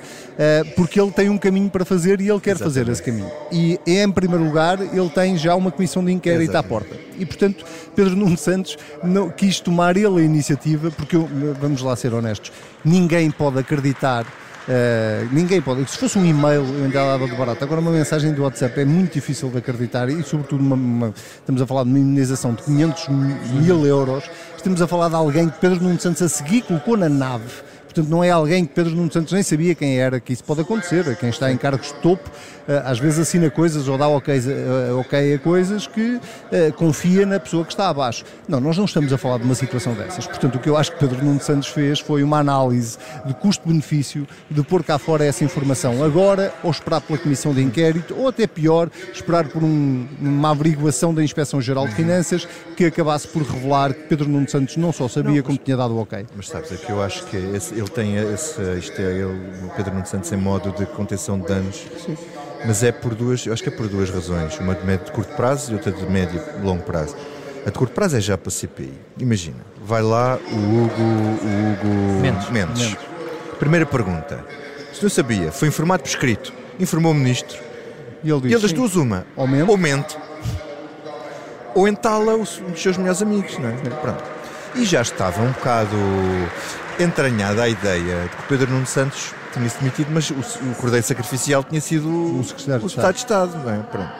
porque 0.75 0.99
ele 0.99 1.11
tem 1.11 1.29
um 1.29 1.37
caminho 1.37 1.69
para 1.69 1.85
fazer 1.85 2.19
e 2.21 2.29
ele 2.29 2.39
quer 2.39 2.57
fazer 2.57 2.87
esse 2.89 3.01
caminho. 3.01 3.31
E 3.51 3.79
em 3.85 4.11
primeiro 4.11 4.43
lugar, 4.43 4.79
ele 4.81 5.09
tem 5.09 5.37
já 5.37 5.55
uma 5.55 5.71
comissão 5.71 6.03
de 6.03 6.11
inquérito 6.11 6.49
à 6.49 6.59
Exatamente. 6.59 6.69
porta. 6.69 6.95
E 7.17 7.25
portanto, 7.25 7.63
Pedro 7.95 8.15
Nuno 8.15 8.37
Santos 8.37 8.77
não 9.03 9.29
quis 9.29 9.59
tomar 9.59 9.95
ele 9.95 10.19
a 10.19 10.23
iniciativa, 10.23 10.91
porque 10.91 11.15
eu- 11.15 11.29
vamos 11.59 11.81
lá 11.81 11.95
ser 11.95 12.13
honestos, 12.13 12.51
ninguém 12.83 13.31
pode 13.31 13.59
acreditar. 13.59 14.25
eh, 14.67 15.27
ninguém 15.31 15.61
pode. 15.61 15.87
Se 15.91 15.95
fosse 15.95 16.17
um 16.17 16.25
e-mail, 16.25 16.63
eu 16.65 16.85
ainda 16.85 17.05
dava 17.05 17.27
de 17.27 17.35
barato. 17.35 17.63
Agora, 17.63 17.79
uma 17.79 17.91
mensagem 17.91 18.33
do 18.33 18.41
WhatsApp 18.41 18.79
é 18.79 18.83
muito 18.83 19.13
difícil 19.13 19.47
de 19.51 19.59
acreditar 19.59 20.09
e, 20.09 20.23
sobretudo, 20.23 20.59
uma- 20.59 20.75
uma- 20.75 21.13
estamos 21.35 21.61
a 21.61 21.67
falar 21.67 21.83
de 21.83 21.89
uma 21.89 21.99
indenização 21.99 22.51
de 22.55 22.63
500 22.63 23.07
mil 23.09 23.85
euros. 23.85 24.23
Estamos 24.57 24.81
a 24.81 24.87
falar 24.87 25.09
de 25.09 25.13
alguém 25.15 25.49
que 25.49 25.59
Pedro 25.59 25.83
Nuno 25.83 25.99
Santos 25.99 26.19
a 26.23 26.27
seguir 26.27 26.63
colocou 26.63 26.97
na 26.97 27.07
nave. 27.07 27.45
Portanto, 27.95 28.11
não 28.11 28.21
é 28.21 28.29
alguém 28.29 28.65
que 28.65 28.73
Pedro 28.73 28.93
Nuno 28.93 29.09
Santos 29.09 29.31
nem 29.31 29.41
sabia 29.41 29.73
quem 29.73 29.97
era, 29.97 30.19
que 30.19 30.33
isso 30.33 30.43
pode 30.43 30.59
acontecer. 30.59 31.15
Quem 31.15 31.29
está 31.29 31.49
em 31.49 31.55
cargos 31.55 31.87
de 31.87 31.93
topo, 32.01 32.29
eh, 32.67 32.81
às 32.83 32.99
vezes 32.99 33.19
assina 33.19 33.49
coisas 33.49 33.87
ou 33.87 33.97
dá 33.97 34.05
ok, 34.05 34.35
eh, 34.37 34.91
ok 34.91 35.35
a 35.35 35.39
coisas 35.39 35.87
que 35.87 36.19
eh, 36.51 36.71
confia 36.71 37.25
na 37.25 37.39
pessoa 37.39 37.63
que 37.63 37.71
está 37.71 37.87
abaixo. 37.87 38.25
Não, 38.49 38.59
nós 38.59 38.77
não 38.77 38.83
estamos 38.83 39.13
a 39.13 39.17
falar 39.17 39.37
de 39.37 39.45
uma 39.45 39.55
situação 39.55 39.93
dessas. 39.93 40.27
Portanto, 40.27 40.55
o 40.55 40.59
que 40.59 40.67
eu 40.67 40.75
acho 40.75 40.91
que 40.91 40.99
Pedro 40.99 41.23
Nuno 41.23 41.39
Santos 41.39 41.69
fez 41.69 42.01
foi 42.01 42.21
uma 42.21 42.39
análise 42.39 42.97
de 43.25 43.33
custo-benefício 43.35 44.27
de 44.51 44.61
pôr 44.61 44.83
cá 44.83 44.97
fora 44.97 45.23
essa 45.23 45.45
informação 45.45 46.03
agora, 46.03 46.53
ou 46.63 46.71
esperar 46.71 46.99
pela 46.99 47.17
comissão 47.17 47.53
de 47.53 47.61
inquérito, 47.61 48.13
ou 48.17 48.27
até 48.27 48.45
pior, 48.45 48.89
esperar 49.13 49.47
por 49.47 49.63
um- 49.63 50.05
uma 50.19 50.49
averiguação 50.51 51.13
da 51.13 51.23
Inspeção-Geral 51.23 51.87
de 51.87 51.95
Finanças 51.95 52.45
que 52.75 52.83
acabasse 52.83 53.25
por 53.25 53.41
revelar 53.43 53.93
que 53.93 54.01
Pedro 54.09 54.27
Nuno 54.27 54.49
Santos 54.49 54.75
não 54.75 54.91
só 54.91 55.07
sabia 55.07 55.41
como 55.41 55.57
tinha 55.57 55.77
dado 55.77 55.93
o 55.95 56.01
ok. 56.01 56.25
Mas 56.35 56.49
sabes, 56.49 56.73
é 56.73 56.75
que 56.75 56.89
eu 56.91 57.01
acho 57.01 57.23
que 57.27 57.37
esse- 57.37 57.84
ele 57.85 57.89
tem 57.93 58.15
esse, 58.33 58.61
isto 58.77 58.99
é 59.01 59.05
ele, 59.11 59.25
o 59.65 59.69
Pedro 59.75 59.93
Nuno 59.93 60.05
Santos 60.05 60.31
em 60.31 60.37
modo 60.37 60.71
de 60.71 60.85
contenção 60.87 61.39
de 61.39 61.47
danos, 61.47 61.85
mas 62.65 62.83
é 62.83 62.91
por 62.91 63.13
duas, 63.15 63.45
eu 63.45 63.53
acho 63.53 63.61
que 63.63 63.69
é 63.69 63.71
por 63.71 63.87
duas 63.87 64.09
razões, 64.09 64.57
uma 64.59 64.73
de, 64.75 64.85
médio, 64.85 65.05
de 65.05 65.11
curto 65.11 65.33
prazo 65.35 65.71
e 65.71 65.75
outra 65.75 65.91
de 65.91 66.05
médio 66.09 66.41
e 66.59 66.65
longo 66.65 66.83
prazo. 66.83 67.15
A 67.65 67.69
de 67.69 67.77
curto 67.77 67.93
prazo 67.93 68.17
é 68.17 68.19
já 68.21 68.37
para 68.37 68.49
a 68.49 68.51
CPI. 68.51 68.93
Imagina, 69.19 69.57
vai 69.83 70.01
lá 70.01 70.37
o 70.51 70.55
Hugo, 70.55 71.01
o 71.01 71.71
Hugo 71.71 72.21
Mendes. 72.21 72.49
Mendes. 72.49 72.97
Primeira 73.59 73.85
pergunta. 73.85 74.45
Se 74.93 75.01
não 75.01 75.09
sabia, 75.09 75.51
foi 75.51 75.67
informado 75.67 76.03
por 76.03 76.09
escrito, 76.09 76.53
informou 76.79 77.11
o 77.11 77.15
ministro, 77.15 77.57
E 78.23 78.29
ele 78.29 78.37
e 78.37 78.41
diz, 78.43 78.51
ele 78.51 78.61
das 78.61 78.69
"Sim." 78.71 78.75
duas 78.77 78.95
uma, 78.95 79.25
Ou 79.35 79.47
mente. 79.47 79.69
ou 79.69 79.77
mente, 79.77 80.17
ou 81.73 81.87
entala 81.87 82.35
os- 82.35 82.59
um 82.61 82.71
dos 82.71 82.81
seus 82.81 82.97
melhores 82.97 83.21
amigos, 83.21 83.57
não 83.57 83.69
é? 83.69 83.73
Pronto. 84.01 84.23
E 84.75 84.85
já 84.85 85.01
estava 85.01 85.41
um 85.41 85.51
bocado 85.51 85.95
entranhada 86.99 87.63
a 87.63 87.69
ideia 87.69 88.23
de 88.23 88.29
que 88.29 88.43
Pedro 88.47 88.71
Nuno 88.71 88.85
Santos 88.85 89.33
tinha 89.53 89.69
se 89.69 89.79
demitido, 89.79 90.09
mas 90.11 90.29
o, 90.29 90.35
o 90.35 90.75
Cordeiro 90.75 91.05
Sacrificial 91.05 91.63
tinha 91.63 91.81
sido 91.81 92.07
o, 92.09 92.43
secretário 92.43 92.83
o 92.83 92.87
Estado 92.87 93.13
de 93.13 93.19
Estado. 93.19 93.69
É? 93.69 93.77
Pronto. 93.83 94.11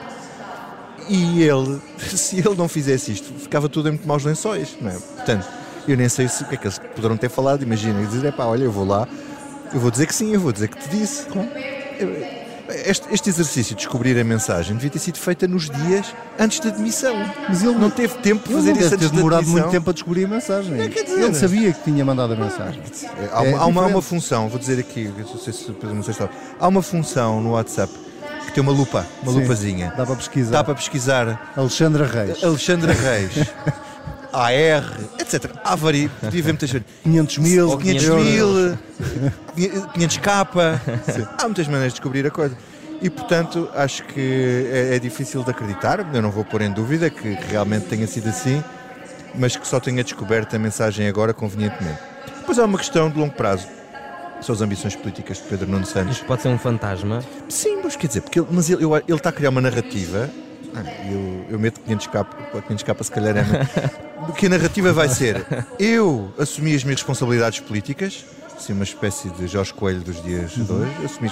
E 1.08 1.42
ele, 1.42 1.80
se 1.98 2.38
ele 2.38 2.54
não 2.56 2.68
fizesse 2.68 3.12
isto, 3.12 3.32
ficava 3.34 3.68
tudo 3.68 3.88
em 3.88 3.92
muito 3.92 4.06
maus 4.06 4.24
lençóis. 4.24 4.76
Não 4.80 4.90
é? 4.90 4.94
Portanto, 4.94 5.46
eu 5.86 5.96
nem 5.96 6.08
sei 6.08 6.28
se, 6.28 6.42
o 6.42 6.46
que 6.46 6.54
é 6.54 6.58
que 6.58 6.66
eles 6.66 6.78
poderão 6.94 7.16
ter 7.16 7.28
falado. 7.28 7.62
Imagina, 7.62 8.04
dizer: 8.04 8.26
é 8.26 8.32
pá, 8.32 8.44
olha, 8.44 8.64
eu 8.64 8.72
vou 8.72 8.86
lá, 8.86 9.06
eu 9.72 9.80
vou 9.80 9.90
dizer 9.90 10.06
que 10.06 10.14
sim, 10.14 10.32
eu 10.32 10.40
vou 10.40 10.52
dizer 10.52 10.68
que 10.68 10.78
te 10.78 10.88
disse. 10.88 11.26
Eu, 11.98 12.35
este, 12.70 13.12
este, 13.12 13.28
exercício 13.28 13.74
de 13.74 13.82
descobrir 13.82 14.18
a 14.18 14.24
mensagem 14.24 14.74
devia 14.74 14.90
ter 14.90 14.98
sido 14.98 15.18
feita 15.18 15.46
nos 15.46 15.70
dias 15.70 16.14
antes 16.38 16.60
da 16.60 16.70
demissão. 16.70 17.14
Mas 17.48 17.62
ele 17.62 17.74
não 17.74 17.90
teve 17.90 18.14
tempo 18.18 18.48
de 18.48 18.54
fazer 18.54 18.72
isso 18.72 18.94
antes 18.94 19.08
ter 19.08 19.14
demorado 19.14 19.46
muito 19.46 19.68
tempo 19.68 19.90
a 19.90 19.92
descobrir 19.92 20.24
a 20.24 20.28
mensagem. 20.28 20.74
É, 20.80 20.84
ele 20.84 21.34
sabia 21.34 21.72
que 21.72 21.84
tinha 21.84 22.04
mandado 22.04 22.32
a 22.32 22.36
mensagem. 22.36 22.82
É, 23.18 23.28
há, 23.32 23.44
é 23.44 23.54
há, 23.54 23.66
uma, 23.66 23.82
há, 23.82 23.86
uma, 23.86 24.02
função, 24.02 24.48
vou 24.48 24.58
dizer 24.58 24.78
aqui, 24.78 25.12
não 25.16 25.38
sei 25.38 25.52
se 25.52 25.76
não 25.82 26.02
sei 26.02 26.14
se 26.14 26.28
há 26.58 26.68
uma 26.68 26.82
função 26.82 27.40
no 27.40 27.52
WhatsApp 27.52 27.92
que 28.46 28.52
tem 28.52 28.62
uma 28.62 28.72
lupa, 28.72 29.06
uma 29.22 29.32
Sim, 29.32 29.40
lupazinha. 29.40 29.92
Dá 29.96 30.06
para 30.06 30.16
pesquisar. 30.16 30.52
Dá 30.52 30.64
para 30.64 30.74
pesquisar. 30.74 31.52
Alexandra 31.56 32.06
Reis. 32.06 32.42
Alexandra 32.42 32.92
Reis. 32.92 33.32
AR, 34.44 35.00
etc. 35.18 35.50
Há 35.64 35.74
vari... 35.74 36.08
Podia 36.20 36.42
ver 36.42 36.52
muitas 36.52 36.70
500 37.02 37.38
mil, 37.38 37.70
ou 37.70 37.78
500 37.78 38.08
mil, 38.08 38.78
500 39.94 40.16
capa. 40.18 40.80
Há 41.38 41.44
muitas 41.44 41.66
maneiras 41.66 41.92
de 41.92 42.00
descobrir 42.00 42.26
a 42.26 42.30
coisa. 42.30 42.56
E 43.00 43.10
portanto 43.10 43.68
acho 43.74 44.04
que 44.04 44.68
é, 44.72 44.96
é, 44.96 44.98
difícil 44.98 45.42
de 45.42 45.50
acreditar. 45.50 46.06
Eu 46.14 46.22
não 46.22 46.30
vou 46.30 46.44
pôr 46.44 46.62
em 46.62 46.72
dúvida 46.72 47.10
que 47.10 47.28
realmente 47.50 47.86
tenha 47.86 48.06
sido 48.06 48.28
assim, 48.28 48.62
mas 49.34 49.56
que 49.56 49.66
só 49.66 49.78
tenha 49.78 50.02
descoberto 50.02 50.54
a 50.56 50.58
mensagem 50.58 51.06
agora 51.06 51.34
convenientemente. 51.34 51.98
Depois 52.38 52.58
há 52.58 52.64
uma 52.64 52.78
questão 52.78 53.10
de 53.10 53.18
longo 53.18 53.34
prazo. 53.34 53.66
São 54.40 54.54
as 54.54 54.60
ambições 54.60 54.94
políticas 54.94 55.38
de 55.38 55.44
Pedro 55.44 55.68
Nuno 55.68 55.86
Santos. 55.86 56.16
Isto 56.16 56.26
pode 56.26 56.42
ser 56.42 56.48
um 56.48 56.58
fantasma? 56.58 57.22
Sim, 57.48 57.80
mas 57.82 57.96
quer 57.96 58.06
dizer, 58.06 58.20
porque 58.20 58.38
ele, 58.38 58.48
mas 58.50 58.68
ele, 58.68 58.84
ele 58.84 59.16
está 59.16 59.30
a 59.30 59.32
criar 59.32 59.50
uma 59.50 59.60
narrativa. 59.60 60.30
Eu, 61.10 61.46
eu 61.50 61.58
meto 61.58 61.80
500 61.80 62.06
capas, 62.08 62.64
500 62.64 62.82
capas 62.82 63.06
se 63.06 63.12
calhar 63.12 63.36
é 63.36 64.32
que 64.36 64.46
a 64.46 64.48
narrativa 64.48 64.92
vai 64.92 65.08
ser 65.08 65.46
eu 65.78 66.32
assumi 66.38 66.74
as 66.74 66.84
minhas 66.84 67.00
responsabilidades 67.00 67.60
políticas, 67.60 68.24
assim 68.56 68.72
uma 68.72 68.84
espécie 68.84 69.30
de 69.30 69.46
Jorge 69.46 69.72
Coelho 69.72 70.00
dos 70.00 70.22
dias 70.22 70.52
de 70.52 70.60
uhum. 70.60 70.82
hoje, 70.82 71.04
assumi 71.04 71.28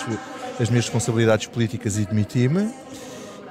as 0.60 0.70
minhas 0.70 0.84
responsabilidades 0.84 1.46
políticas 1.46 1.98
e 1.98 2.06
demiti-me. 2.06 2.72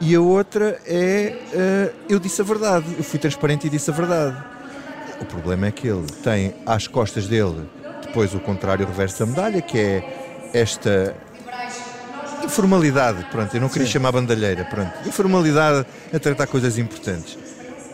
E 0.01 0.15
a 0.15 0.21
outra 0.21 0.79
é 0.85 1.38
uh, 1.53 1.95
eu 2.09 2.19
disse 2.19 2.41
a 2.41 2.43
verdade, 2.43 2.85
eu 2.97 3.03
fui 3.03 3.19
transparente 3.19 3.67
e 3.67 3.69
disse 3.69 3.89
a 3.89 3.93
verdade. 3.93 4.38
O 5.21 5.25
problema 5.25 5.67
é 5.67 5.71
que 5.71 5.88
ele 5.88 6.07
tem 6.23 6.55
às 6.65 6.88
costas 6.88 7.27
dele 7.27 7.69
depois 8.13 8.35
o 8.35 8.39
contrário, 8.39 8.85
o 8.85 8.88
reverso 8.88 9.19
da 9.19 9.25
medalha, 9.25 9.59
que 9.59 9.75
é 9.75 10.50
esta 10.53 11.15
informalidade, 12.45 13.25
pronto, 13.31 13.53
eu 13.55 13.62
não 13.62 13.69
queria 13.69 13.88
Sim. 13.88 13.93
chamar 13.93 14.12
bandalheira, 14.12 14.65
pronto, 14.65 14.91
informalidade 15.07 15.85
a 16.13 16.19
tratar 16.19 16.47
coisas 16.47 16.77
importantes 16.77 17.38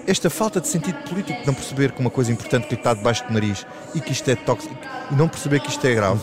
esta 0.10 0.27
falta 0.27 0.60
de 0.60 0.68
sentido 0.68 0.98
político, 1.08 1.39
de 1.39 1.46
não 1.46 1.53
perceber 1.53 1.91
que 1.91 2.01
uma 2.01 2.10
coisa 2.10 2.32
importante 2.32 2.68
que 2.68 2.74
lhe 2.74 2.79
está 2.79 2.96
debaixo 2.96 3.27
do 3.27 3.34
nariz 3.34 3.65
e 3.94 4.01
que 4.01 4.12
isto 4.12 4.27
é 4.27 4.36
tóxico 4.36 4.75
e 5.12 5.15
não 5.15 5.27
perceber 5.27 5.60
que 5.60 5.70
isto 5.70 5.86
é 5.86 5.94
grave. 5.94 6.22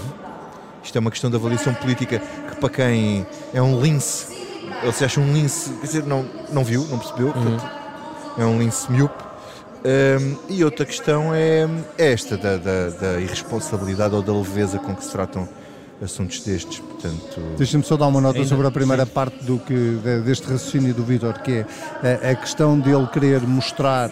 Isto 0.82 0.98
é 0.98 1.00
uma 1.00 1.10
questão 1.10 1.30
de 1.30 1.36
avaliação 1.36 1.72
política 1.72 2.18
que 2.18 2.56
para 2.56 2.68
quem 2.68 3.24
é 3.54 3.62
um 3.62 3.80
lince, 3.80 4.26
ou 4.84 4.92
se 4.92 5.04
acha 5.04 5.20
um 5.20 5.32
lince, 5.32 5.70
quer 5.74 5.86
dizer, 5.86 6.04
não, 6.04 6.28
não 6.52 6.64
viu, 6.64 6.84
não 6.86 6.98
percebeu, 6.98 7.28
uhum. 7.28 7.32
portanto, 7.32 7.70
é 8.38 8.44
um 8.44 8.58
lince 8.58 8.90
miúpe. 8.90 9.24
Um, 9.84 10.36
e 10.48 10.64
outra 10.64 10.84
questão 10.84 11.32
é, 11.32 11.68
é 11.96 12.12
esta 12.12 12.36
da, 12.36 12.56
da, 12.56 12.90
da 12.90 13.20
irresponsabilidade 13.20 14.16
ou 14.16 14.22
da 14.22 14.32
leveza 14.32 14.80
com 14.80 14.96
que 14.96 15.04
se 15.04 15.12
tratam 15.12 15.48
assuntos 16.02 16.40
destes, 16.40 16.78
portanto... 16.78 17.40
Deixa-me 17.56 17.84
só 17.84 17.96
dar 17.96 18.06
uma 18.06 18.20
nota 18.20 18.38
Ainda, 18.38 18.48
sobre 18.48 18.66
a 18.66 18.70
primeira 18.70 19.04
sim. 19.04 19.12
parte 19.12 19.44
do 19.44 19.58
que, 19.58 19.74
deste 20.24 20.44
raciocínio 20.44 20.92
do 20.92 21.02
Vitor, 21.02 21.40
que 21.40 21.64
é 22.02 22.20
a, 22.22 22.30
a, 22.32 22.34
questão 22.34 22.78
dele 22.78 23.06
querer 23.06 23.40
mostrar 23.42 24.10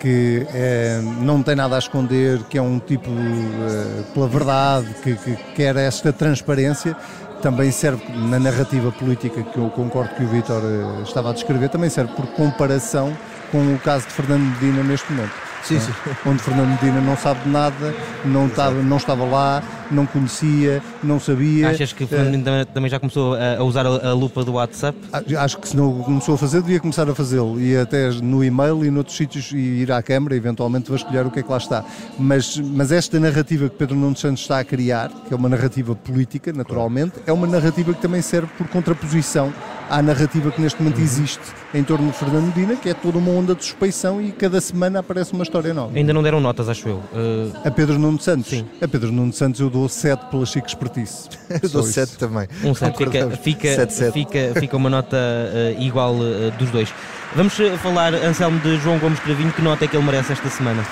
que 0.00 0.46
é, 0.52 1.00
não 1.20 1.42
tem 1.42 1.54
nada 1.54 1.76
a 1.76 1.78
esconder, 1.78 2.42
que 2.44 2.58
é 2.58 2.62
um 2.62 2.78
tipo 2.78 3.10
é, 3.10 4.02
pela 4.14 4.28
verdade, 4.28 4.88
que, 5.02 5.14
que 5.14 5.36
quer 5.54 5.76
esta 5.76 6.12
transparência, 6.12 6.96
também 7.42 7.70
serve 7.70 8.02
na 8.12 8.38
narrativa 8.38 8.90
política 8.92 9.42
que 9.42 9.58
eu 9.58 9.68
concordo 9.70 10.14
que 10.14 10.24
o 10.24 10.28
Vitor 10.28 10.62
eh, 10.64 11.02
estava 11.02 11.30
a 11.30 11.32
descrever, 11.32 11.68
também 11.68 11.90
serve 11.90 12.12
por 12.14 12.26
comparação 12.28 13.16
com 13.52 13.74
o 13.74 13.78
caso 13.78 14.06
de 14.06 14.12
Fernando 14.12 14.42
Medina 14.42 14.82
neste 14.82 15.12
momento. 15.12 15.32
Sim, 15.62 15.80
sim. 15.80 15.92
Onde 16.24 16.42
Fernando 16.42 16.68
Medina 16.70 17.00
não 17.00 17.16
sabe 17.16 17.40
de 17.40 17.48
nada, 17.48 17.94
não 18.24 18.46
estava, 18.46 18.82
não 18.82 18.96
estava 18.96 19.24
lá, 19.24 19.62
não 19.90 20.06
conhecia, 20.06 20.82
não 21.02 21.18
sabia. 21.20 21.70
Achas 21.70 21.92
que 21.92 22.06
Fernando 22.06 22.34
eh, 22.34 22.36
Medina 22.38 22.66
também 22.66 22.90
já 22.90 22.98
começou 22.98 23.34
a, 23.34 23.62
usar 23.62 23.86
a, 23.86 24.12
lupa 24.12 24.44
do 24.44 24.54
WhatsApp? 24.54 24.98
Acho 25.38 25.58
que 25.58 25.68
se 25.68 25.76
não 25.76 26.02
começou 26.02 26.34
a 26.34 26.38
fazer, 26.38 26.60
devia 26.62 26.80
começar 26.80 27.08
a 27.08 27.14
fazê-lo. 27.14 27.60
E 27.60 27.76
até 27.76 28.10
no 28.10 28.44
e-mail 28.44 28.84
e 28.84 28.90
noutros 28.90 29.16
sítios 29.16 29.52
e 29.52 29.56
ir 29.56 29.92
à 29.92 30.02
Câmara, 30.02 30.34
eventualmente 30.36 30.90
vasculhar 30.90 31.26
o 31.26 31.30
que 31.30 31.40
é 31.40 31.42
que 31.42 31.50
lá 31.50 31.58
está. 31.58 31.84
Mas, 32.18 32.58
mas 32.58 32.92
esta 32.92 33.18
narrativa 33.18 33.68
que 33.68 33.76
Pedro 33.76 33.96
Nuno 33.96 34.16
Santos 34.16 34.42
está 34.42 34.58
a 34.58 34.64
criar, 34.64 35.10
que 35.26 35.32
é 35.32 35.36
uma 35.36 35.48
narrativa 35.48 35.94
política, 35.94 36.52
naturalmente, 36.52 37.14
é 37.26 37.32
uma 37.32 37.46
narrativa 37.46 37.92
que 37.92 38.00
também 38.00 38.22
serve 38.22 38.48
por 38.58 38.68
contraposição 38.68 39.52
à 39.88 40.02
narrativa 40.02 40.50
que 40.50 40.60
neste 40.60 40.82
momento 40.82 41.00
existe 41.00 41.40
em 41.72 41.82
torno 41.84 42.10
de 42.10 42.16
Fernando 42.16 42.46
Medina, 42.46 42.76
que 42.76 42.88
é 42.88 42.94
toda 42.94 43.18
uma 43.18 43.30
onda 43.30 43.54
de 43.54 43.64
suspeição 43.64 44.20
e 44.20 44.32
cada 44.32 44.60
semana 44.60 45.00
aparece 45.00 45.32
uma 45.32 45.42
história 45.42 45.72
nova. 45.72 45.96
Ainda 45.96 46.12
não 46.12 46.22
deram 46.22 46.40
notas, 46.40 46.68
acho 46.68 46.88
eu. 46.88 46.96
Uh... 46.96 47.52
A 47.64 47.70
Pedro 47.70 47.98
Nuno 47.98 48.20
Santos? 48.20 48.48
Sim. 48.48 48.66
A 48.80 48.88
Pedro 48.88 49.12
Nuno 49.12 49.32
Santos 49.32 49.60
eu 49.60 49.70
dou 49.76 49.88
7 49.88 50.26
pela 50.30 50.46
chique 50.46 50.66
expertise. 50.66 51.28
eu 51.62 51.68
dou 51.70 51.82
7 51.82 52.16
também. 52.16 52.48
Um 52.64 52.74
7, 52.74 52.96
fica, 52.96 53.30
fica, 53.36 53.74
7, 53.74 53.92
7. 53.92 54.12
Fica, 54.12 54.60
fica 54.60 54.76
uma 54.76 54.88
nota 54.88 55.16
uh, 55.16 55.82
igual 55.82 56.14
uh, 56.14 56.50
dos 56.58 56.70
dois. 56.70 56.92
Vamos 57.34 57.54
falar, 57.82 58.14
Anselmo, 58.14 58.58
de 58.60 58.78
João 58.78 58.98
Gomes 58.98 59.20
Cravinho, 59.20 59.52
que 59.52 59.60
nota 59.60 59.84
é 59.84 59.88
que 59.88 59.96
ele 59.96 60.04
merece 60.04 60.32
esta 60.32 60.48
semana? 60.48 60.84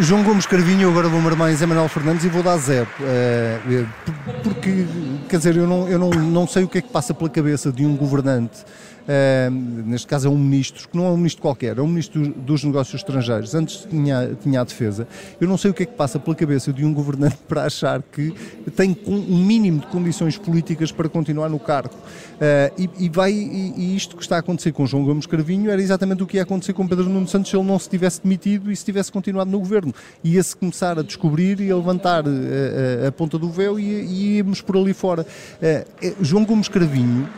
João 0.00 0.22
Gomes 0.22 0.44
Carvinho, 0.44 0.90
agora 0.90 1.08
vou 1.08 1.20
marmar 1.22 1.50
em 1.50 1.56
Zé 1.56 1.64
Manuel 1.64 1.88
Fernandes 1.88 2.24
e 2.24 2.28
vou 2.28 2.42
dar 2.42 2.58
zero. 2.58 2.86
porque, 4.42 4.84
quer 5.26 5.38
dizer, 5.38 5.56
eu, 5.56 5.66
não, 5.66 5.88
eu 5.88 5.98
não, 5.98 6.10
não 6.10 6.46
sei 6.46 6.64
o 6.64 6.68
que 6.68 6.78
é 6.78 6.82
que 6.82 6.90
passa 6.90 7.14
pela 7.14 7.30
cabeça 7.30 7.72
de 7.72 7.86
um 7.86 7.96
governante 7.96 8.58
uh, 9.10 9.50
neste 9.50 10.06
caso 10.06 10.28
é 10.28 10.30
um 10.30 10.38
ministro, 10.38 10.88
que 10.88 10.96
não 10.96 11.06
é 11.06 11.10
um 11.10 11.16
ministro 11.16 11.42
qualquer, 11.42 11.78
é 11.78 11.82
um 11.82 11.86
ministro 11.86 12.28
dos 12.28 12.62
negócios 12.62 12.94
estrangeiros, 12.94 13.54
antes 13.54 13.86
tinha, 13.90 14.36
tinha 14.40 14.60
a 14.60 14.64
defesa. 14.64 15.08
Eu 15.40 15.48
não 15.48 15.58
sei 15.58 15.70
o 15.70 15.74
que 15.74 15.82
é 15.82 15.86
que 15.86 15.94
passa 15.94 16.18
pela 16.18 16.36
cabeça 16.36 16.72
de 16.72 16.84
um 16.84 16.94
governante 16.94 17.38
para 17.48 17.64
achar 17.64 18.02
que 18.02 18.32
tem 18.76 18.96
um 19.06 19.44
mínimo 19.44 19.80
de 19.80 19.86
condições 19.88 20.38
políticas 20.38 20.92
para 20.92 21.08
continuar 21.08 21.48
no 21.48 21.58
cargo. 21.58 21.94
Uh, 21.94 22.72
e, 22.78 23.04
e, 23.06 23.08
vai, 23.08 23.32
e, 23.32 23.74
e, 23.76 23.96
isto 23.96 24.16
que 24.16 24.22
está 24.22 24.36
a 24.36 24.38
acontecer 24.38 24.72
com 24.72 24.86
João 24.86 25.04
Gomes 25.04 25.26
Carvinho 25.26 25.70
era 25.70 25.80
exatamente 25.80 26.22
o 26.22 26.26
que 26.26 26.36
ia 26.36 26.42
acontecer 26.42 26.72
com 26.72 26.86
Pedro 26.86 27.08
Nuno 27.08 27.28
Santos 27.28 27.50
se 27.50 27.56
ele 27.56 27.66
não 27.66 27.78
se 27.78 27.88
tivesse 27.88 28.22
demitido 28.22 28.72
e 28.72 28.76
se 28.76 28.84
tivesse 28.84 29.12
continuado 29.12 29.50
no 29.50 29.58
governo. 29.58 29.94
Ia-se 30.24 30.56
começar 30.56 30.98
a 30.98 31.02
descobrir 31.02 31.60
e 31.60 31.70
a 31.70 31.76
levantar 31.76 32.24
a, 32.26 32.30
eh, 32.30 33.02
a, 33.04 33.08
a 33.08 33.12
ponta 33.12 33.38
do 33.38 33.50
véu 33.50 33.78
e, 33.78 34.36
íamos 34.36 34.60
por 34.62 34.76
ali 34.76 34.94
fora. 34.94 35.26
Uh, 35.60 36.14
João 36.22 36.44
Gomes 36.44 36.68
Carvinho 36.68 37.28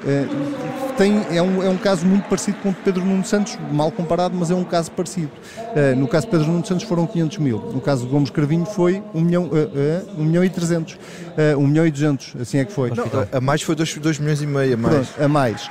tem, 0.96 1.18
é, 1.36 1.42
um, 1.42 1.61
é 1.64 1.68
um 1.68 1.76
caso 1.76 2.06
muito 2.06 2.28
parecido 2.28 2.58
com 2.58 2.70
o 2.70 2.72
de 2.72 2.80
Pedro 2.80 3.04
Nuno 3.04 3.24
Santos, 3.24 3.58
mal 3.70 3.90
comparado, 3.90 4.36
mas 4.36 4.50
é 4.50 4.54
um 4.54 4.64
caso 4.64 4.90
parecido. 4.90 5.30
Uh, 5.58 5.96
no 5.96 6.08
caso 6.08 6.26
de 6.26 6.30
Pedro 6.32 6.48
Nuno 6.48 6.66
Santos 6.66 6.84
foram 6.84 7.06
500 7.06 7.38
mil, 7.38 7.58
no 7.72 7.80
caso 7.80 8.04
de 8.04 8.10
Gomes 8.10 8.30
Carvinho 8.30 8.66
foi 8.66 9.02
1 9.14 9.20
milhão, 9.20 9.44
uh, 9.44 10.18
uh, 10.18 10.20
1 10.20 10.24
milhão 10.24 10.44
e 10.44 10.50
300, 10.50 10.94
uh, 10.94 11.58
1 11.58 11.66
milhão 11.66 11.86
e 11.86 11.90
200, 11.90 12.36
assim 12.40 12.58
é 12.58 12.64
que 12.64 12.72
foi. 12.72 12.90
Não, 12.90 13.04
a 13.32 13.40
mais 13.40 13.62
foi 13.62 13.74
2, 13.74 13.98
2 13.98 14.18
milhões 14.18 14.42
e 14.42 14.46
meio, 14.46 14.74
a 14.74 14.76
mais. 14.76 14.94
Pronto, 14.94 15.24
a 15.24 15.28
mais. 15.28 15.70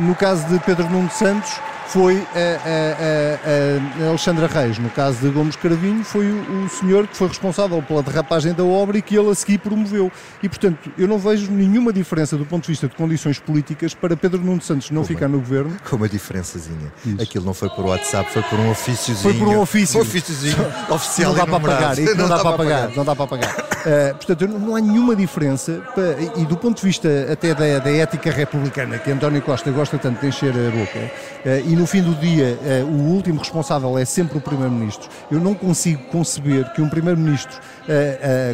no 0.00 0.14
caso 0.14 0.46
de 0.46 0.58
Pedro 0.60 0.88
Nuno 0.88 1.10
Santos 1.10 1.52
foi 1.88 2.16
a, 2.34 4.02
a, 4.02 4.04
a, 4.04 4.08
Alexandra 4.08 4.46
Reis. 4.46 4.78
No 4.78 4.90
caso 4.90 5.18
de 5.18 5.28
Gomes 5.30 5.56
Caravinho, 5.56 6.04
foi 6.04 6.26
o, 6.26 6.64
o, 6.64 6.68
senhor 6.68 7.06
que 7.06 7.16
foi 7.16 7.28
responsável 7.28 7.82
pela 7.82 8.02
derrapagem 8.02 8.52
da 8.52 8.64
obra 8.64 8.98
e 8.98 9.02
que 9.02 9.16
ele 9.16 9.30
a 9.30 9.34
seguir 9.34 9.58
promoveu. 9.58 10.10
E, 10.42 10.48
portanto, 10.48 10.90
eu 10.98 11.06
não 11.06 11.18
vejo 11.18 11.50
nenhuma 11.50 11.92
diferença 11.92 12.36
do 12.36 12.44
ponto 12.44 12.64
de 12.64 12.68
vista 12.68 12.88
de 12.88 12.94
condições 12.94 13.38
políticas 13.38 13.94
para 13.94 14.16
Pedro 14.16 14.40
Nuno 14.40 14.60
Santos 14.60 14.90
não 14.90 15.04
ficar 15.04 15.28
no 15.28 15.38
governo. 15.38 15.76
Com 15.88 15.96
uma 15.96 16.08
diferençazinha. 16.08 16.92
Isso. 17.04 17.22
Aquilo 17.22 17.44
não 17.44 17.54
foi 17.54 17.68
por 17.70 17.86
WhatsApp, 17.86 18.30
foi 18.32 18.42
por 18.42 18.58
um 18.58 18.70
ofíciozinho. 18.70 19.34
Foi 19.34 19.34
por 19.34 19.48
um 19.48 19.60
ofício. 19.60 19.98
Um 19.98 20.02
ofíciozinho 20.02 20.56
oficial 20.90 21.32
não 21.32 21.38
dá 21.38 21.46
para 21.46 21.60
pagar. 21.60 21.96
Não, 21.96 22.14
não, 22.14 22.28
dá, 22.28 22.38
para 22.38 22.56
pagar. 22.56 22.90
Não 22.96 23.04
dá 23.04 23.16
para 23.16 23.26
pagar. 23.26 23.56
Uh, 23.56 24.14
portanto, 24.16 24.48
não 24.48 24.74
há 24.74 24.80
nenhuma 24.80 25.14
diferença. 25.14 25.80
Para, 25.94 26.16
e 26.36 26.44
do 26.44 26.56
ponto 26.56 26.80
de 26.80 26.86
vista 26.86 27.08
até 27.30 27.54
da, 27.54 27.78
da, 27.78 27.90
ética 27.90 28.30
republicana, 28.30 28.98
que 28.98 29.10
António 29.10 29.40
Costa 29.42 29.70
gosta 29.70 29.98
tanto 29.98 30.20
de 30.20 30.26
encher 30.26 30.50
a 30.50 30.70
boca, 30.70 30.98
uh, 30.98 31.70
e 31.76 31.78
no 31.78 31.86
fim 31.86 32.02
do 32.02 32.14
dia 32.14 32.58
uh, 32.82 32.86
o 32.86 33.12
último 33.12 33.38
responsável 33.38 33.98
é 33.98 34.04
sempre 34.04 34.38
o 34.38 34.40
Primeiro-Ministro, 34.40 35.10
eu 35.30 35.38
não 35.38 35.54
consigo 35.54 36.02
conceber 36.04 36.72
que 36.72 36.80
um 36.80 36.88
Primeiro-Ministro 36.88 37.60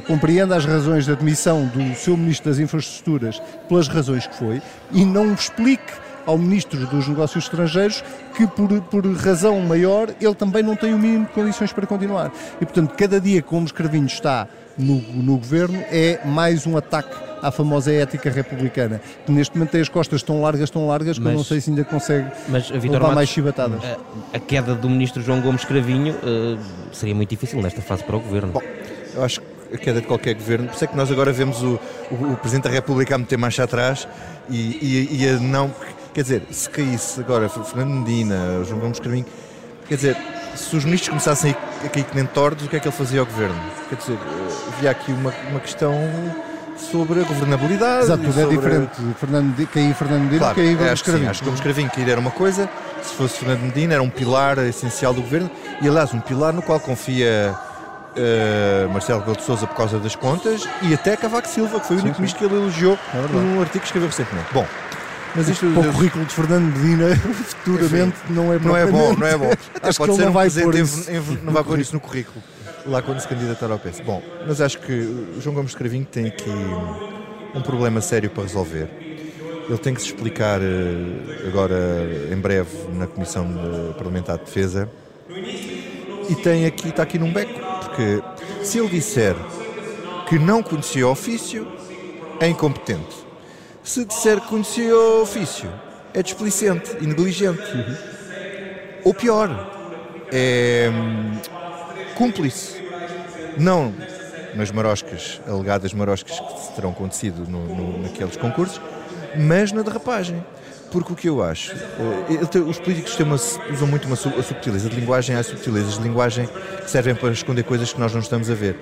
compreenda 0.06 0.56
as 0.56 0.66
razões 0.66 1.06
da 1.06 1.14
demissão 1.14 1.66
do 1.66 1.94
seu 1.94 2.16
Ministro 2.16 2.50
das 2.50 2.58
Infraestruturas 2.58 3.40
pelas 3.68 3.88
razões 3.88 4.26
que 4.26 4.34
foi 4.34 4.60
e 4.90 5.04
não 5.04 5.32
explique 5.32 5.92
ao 6.26 6.36
Ministro 6.36 6.86
dos 6.86 7.08
Negócios 7.08 7.44
Estrangeiros 7.44 8.04
que, 8.36 8.46
por, 8.46 8.68
por 8.82 9.06
razão 9.16 9.58
maior, 9.60 10.10
ele 10.20 10.34
também 10.34 10.62
não 10.62 10.76
tem 10.76 10.92
o 10.92 10.98
mínimo 10.98 11.26
de 11.26 11.32
condições 11.32 11.72
para 11.72 11.86
continuar. 11.86 12.32
E, 12.60 12.64
portanto, 12.64 12.94
cada 12.96 13.20
dia 13.20 13.40
que 13.40 13.48
o 13.48 13.50
Gomes 13.52 13.72
Cravinho 13.72 14.06
está 14.06 14.46
no, 14.76 15.00
no 15.00 15.36
governo 15.38 15.82
é 15.90 16.20
mais 16.24 16.66
um 16.66 16.76
ataque 16.76 17.31
à 17.42 17.50
famosa 17.50 17.92
ética 17.92 18.30
republicana, 18.30 19.00
que 19.26 19.32
neste 19.32 19.54
momento 19.56 19.70
tem 19.72 19.80
as 19.80 19.88
costas 19.88 20.22
tão 20.22 20.40
largas, 20.40 20.70
tão 20.70 20.86
largas, 20.86 21.18
que 21.18 21.24
Mas- 21.24 21.32
eu 21.32 21.36
não 21.38 21.44
sei 21.44 21.60
se 21.60 21.70
ainda 21.70 21.84
consegue 21.84 22.30
Mas, 22.48 22.68
Vitor 22.70 22.82
levar 22.92 22.98
Matos, 23.00 23.14
mais 23.16 23.28
chibatadas. 23.28 23.80
a, 23.84 24.36
a 24.36 24.40
queda 24.40 24.74
do 24.74 24.88
ministro 24.88 25.20
João 25.20 25.40
Gomes 25.40 25.64
Cravinho 25.64 26.14
eh, 26.22 26.56
seria 26.92 27.14
muito 27.14 27.30
difícil 27.30 27.60
nesta 27.60 27.82
fase 27.82 28.04
para 28.04 28.16
o 28.16 28.20
governo. 28.20 28.52
Bom, 28.52 28.62
eu 29.14 29.24
acho 29.24 29.40
que 29.40 29.74
a 29.74 29.78
queda 29.78 30.00
de 30.00 30.06
qualquer 30.06 30.34
governo, 30.34 30.68
por 30.68 30.74
isso 30.74 30.84
é 30.84 30.86
que 30.86 30.96
nós 30.96 31.10
agora 31.10 31.32
vemos 31.32 31.62
o, 31.62 31.80
o- 32.10 32.32
o 32.32 32.36
Presidente 32.36 32.64
da 32.64 32.70
República 32.70 33.14
a 33.14 33.18
meter 33.18 33.36
marcha 33.36 33.64
atrás 33.64 34.06
e, 34.48 35.08
e- 35.10 35.22
e 35.24 35.28
a 35.28 35.32
não. 35.40 35.74
Quer 36.14 36.22
dizer, 36.22 36.42
se 36.50 36.68
caísse 36.70 37.20
agora 37.20 37.48
Fernando 37.48 37.90
Medina, 38.06 38.62
João 38.68 38.80
Gomes 38.80 39.00
Cravinho, 39.00 39.24
quer 39.88 39.94
dizer, 39.96 40.16
se 40.54 40.76
os 40.76 40.84
ministros 40.84 41.08
começassem 41.08 41.56
a 41.84 41.88
cair 41.88 42.04
que 42.04 42.14
nem 42.14 42.26
tordos, 42.26 42.66
o 42.66 42.68
que 42.68 42.76
é 42.76 42.80
que 42.80 42.86
ele 42.86 42.94
fazia 42.94 43.20
ao 43.20 43.26
governo? 43.26 43.58
Quer 43.88 43.96
dizer, 43.96 44.12
eh, 44.12 44.72
havia 44.76 44.90
aqui 44.90 45.10
uma, 45.10 45.32
uma 45.50 45.58
questão 45.60 45.94
sobre 46.76 47.20
a 47.20 47.24
governabilidade. 47.24 48.04
Exato, 48.04 48.22
tudo 48.24 48.40
é 48.40 48.46
diferente. 48.46 48.90
Fernando, 49.18 49.54
Di- 49.56 49.66
cair 49.66 49.94
Fernando 49.94 50.22
Medina, 50.22 50.38
Claro, 50.40 50.54
cair 50.56 50.76
Gomes 50.76 50.92
acho 50.92 51.04
que 51.04 51.10
sim, 51.10 51.12
Cravinho. 51.12 51.30
acho 51.30 51.38
que 51.40 51.44
Gomes 51.46 51.60
Cravinho 51.60 51.90
cair 51.90 52.08
era 52.08 52.20
uma 52.20 52.30
coisa, 52.30 52.68
se 53.02 53.14
fosse 53.14 53.38
Fernando 53.38 53.60
Medina 53.62 53.94
era 53.94 54.02
um 54.02 54.10
pilar 54.10 54.58
essencial 54.58 55.12
do 55.14 55.20
governo 55.22 55.50
e 55.80 55.88
aliás 55.88 56.12
um 56.14 56.20
pilar 56.20 56.52
no 56.52 56.62
qual 56.62 56.78
confia 56.80 57.54
eh, 58.16 58.86
Marcelo 58.92 59.20
Rebelo 59.20 59.36
de 59.36 59.42
Sousa 59.44 59.66
por 59.66 59.76
causa 59.76 59.98
das 59.98 60.14
contas 60.16 60.66
e 60.82 60.92
até 60.94 61.16
Cavaco 61.16 61.48
Silva, 61.48 61.80
que 61.80 61.86
foi 61.86 61.96
o 61.96 62.00
único 62.00 62.20
ministro 62.20 62.38
que 62.46 62.52
ele 62.54 62.60
elogiou 62.62 62.98
É 63.14 63.18
num 63.32 63.60
artigo 63.60 63.80
que 63.80 63.86
escreveu 63.86 64.08
recentemente. 64.08 64.48
Bom, 64.52 64.66
mas 65.34 65.48
isto 65.48 65.64
Para 65.72 65.88
o 65.88 65.92
currículo 65.94 66.24
de 66.26 66.34
Fernando 66.34 66.76
Medina, 66.76 67.16
futuramente, 67.16 68.16
não 68.28 68.52
é 68.52 68.58
não 68.58 68.76
é 68.76 68.86
bom, 68.86 69.14
não 69.16 69.26
é 69.26 69.36
bom. 69.38 69.50
Acho 69.82 69.92
que 69.92 69.96
pode 69.98 70.10
ele 70.12 70.18
ser 70.18 70.24
não 70.26 70.32
vai 70.32 70.50
pôr 70.50 70.74
em- 70.76 70.82
isso 70.82 71.10
em- 71.10 71.38
não 71.42 71.52
vai 71.52 71.64
pôr 71.64 71.78
isso 71.78 71.94
no 71.94 72.00
currículo 72.00 72.42
lá 72.86 73.02
quando 73.02 73.20
se 73.20 73.28
candidatar 73.28 73.70
ao 73.70 73.78
PS. 73.78 74.00
Bom, 74.00 74.22
mas 74.46 74.60
acho 74.60 74.78
que 74.80 74.92
o 74.92 75.40
João 75.40 75.54
Gomes 75.54 75.74
Cravinho 75.74 76.04
tem 76.04 76.26
aqui 76.26 76.50
um 77.54 77.60
problema 77.60 78.00
sério 78.00 78.30
para 78.30 78.42
resolver. 78.42 78.88
Ele 79.68 79.78
tem 79.78 79.94
que 79.94 80.00
se 80.00 80.08
explicar 80.08 80.60
eh, 80.60 81.46
agora 81.46 81.76
em 82.30 82.36
breve 82.36 82.70
na 82.94 83.06
Comissão 83.06 83.46
de 83.46 83.94
Parlamentar 83.94 84.36
de 84.38 84.44
Defesa 84.44 84.90
e 86.28 86.34
tem 86.36 86.66
aqui, 86.66 86.88
está 86.88 87.02
aqui 87.02 87.18
num 87.18 87.32
beco, 87.32 87.60
porque 87.80 88.22
se 88.62 88.78
ele 88.78 88.88
disser 88.88 89.34
que 90.28 90.38
não 90.38 90.62
conhecia 90.62 91.06
o 91.06 91.10
ofício, 91.10 91.66
é 92.40 92.48
incompetente. 92.48 93.16
Se 93.82 94.04
disser 94.04 94.40
que 94.40 94.48
conhecia 94.48 94.96
o 94.96 95.22
ofício, 95.22 95.70
é 96.14 96.22
displicente 96.22 96.96
e 97.00 97.06
negligente. 97.06 97.62
Ou 99.04 99.12
pior, 99.12 99.48
é 100.32 100.90
hum, 100.92 101.38
cúmplice. 102.14 102.82
Não 103.58 103.92
nas 104.54 104.70
maroscas, 104.70 105.40
alegadas 105.48 105.94
maroscas 105.94 106.38
que 106.38 106.74
terão 106.76 106.90
acontecido 106.90 107.46
no, 107.50 107.64
no- 107.74 108.02
naqueles 108.02 108.36
concursos, 108.36 108.80
mas 109.36 109.72
na 109.72 109.82
derrapagem. 109.82 110.44
Porque 110.90 111.10
o 111.12 111.16
que 111.16 111.26
eu 111.26 111.42
acho, 111.42 111.72
eh, 111.74 112.58
os 112.58 112.78
políticos 112.78 113.18
uma- 113.20 113.36
usam 113.36 113.88
muito 113.88 114.04
uma, 114.04 114.12
a 114.14 114.42
subtileza 114.42 114.90
de 114.90 114.96
linguagem, 115.00 115.34
há 115.36 115.42
subtilezas 115.42 115.94
de 115.96 116.02
linguagem 116.02 116.46
que 116.84 116.90
servem 116.90 117.14
para 117.14 117.30
esconder 117.32 117.62
coisas 117.64 117.90
que 117.92 117.98
nós 117.98 118.12
não 118.12 118.20
estamos 118.20 118.50
a 118.50 118.54
ver. 118.54 118.76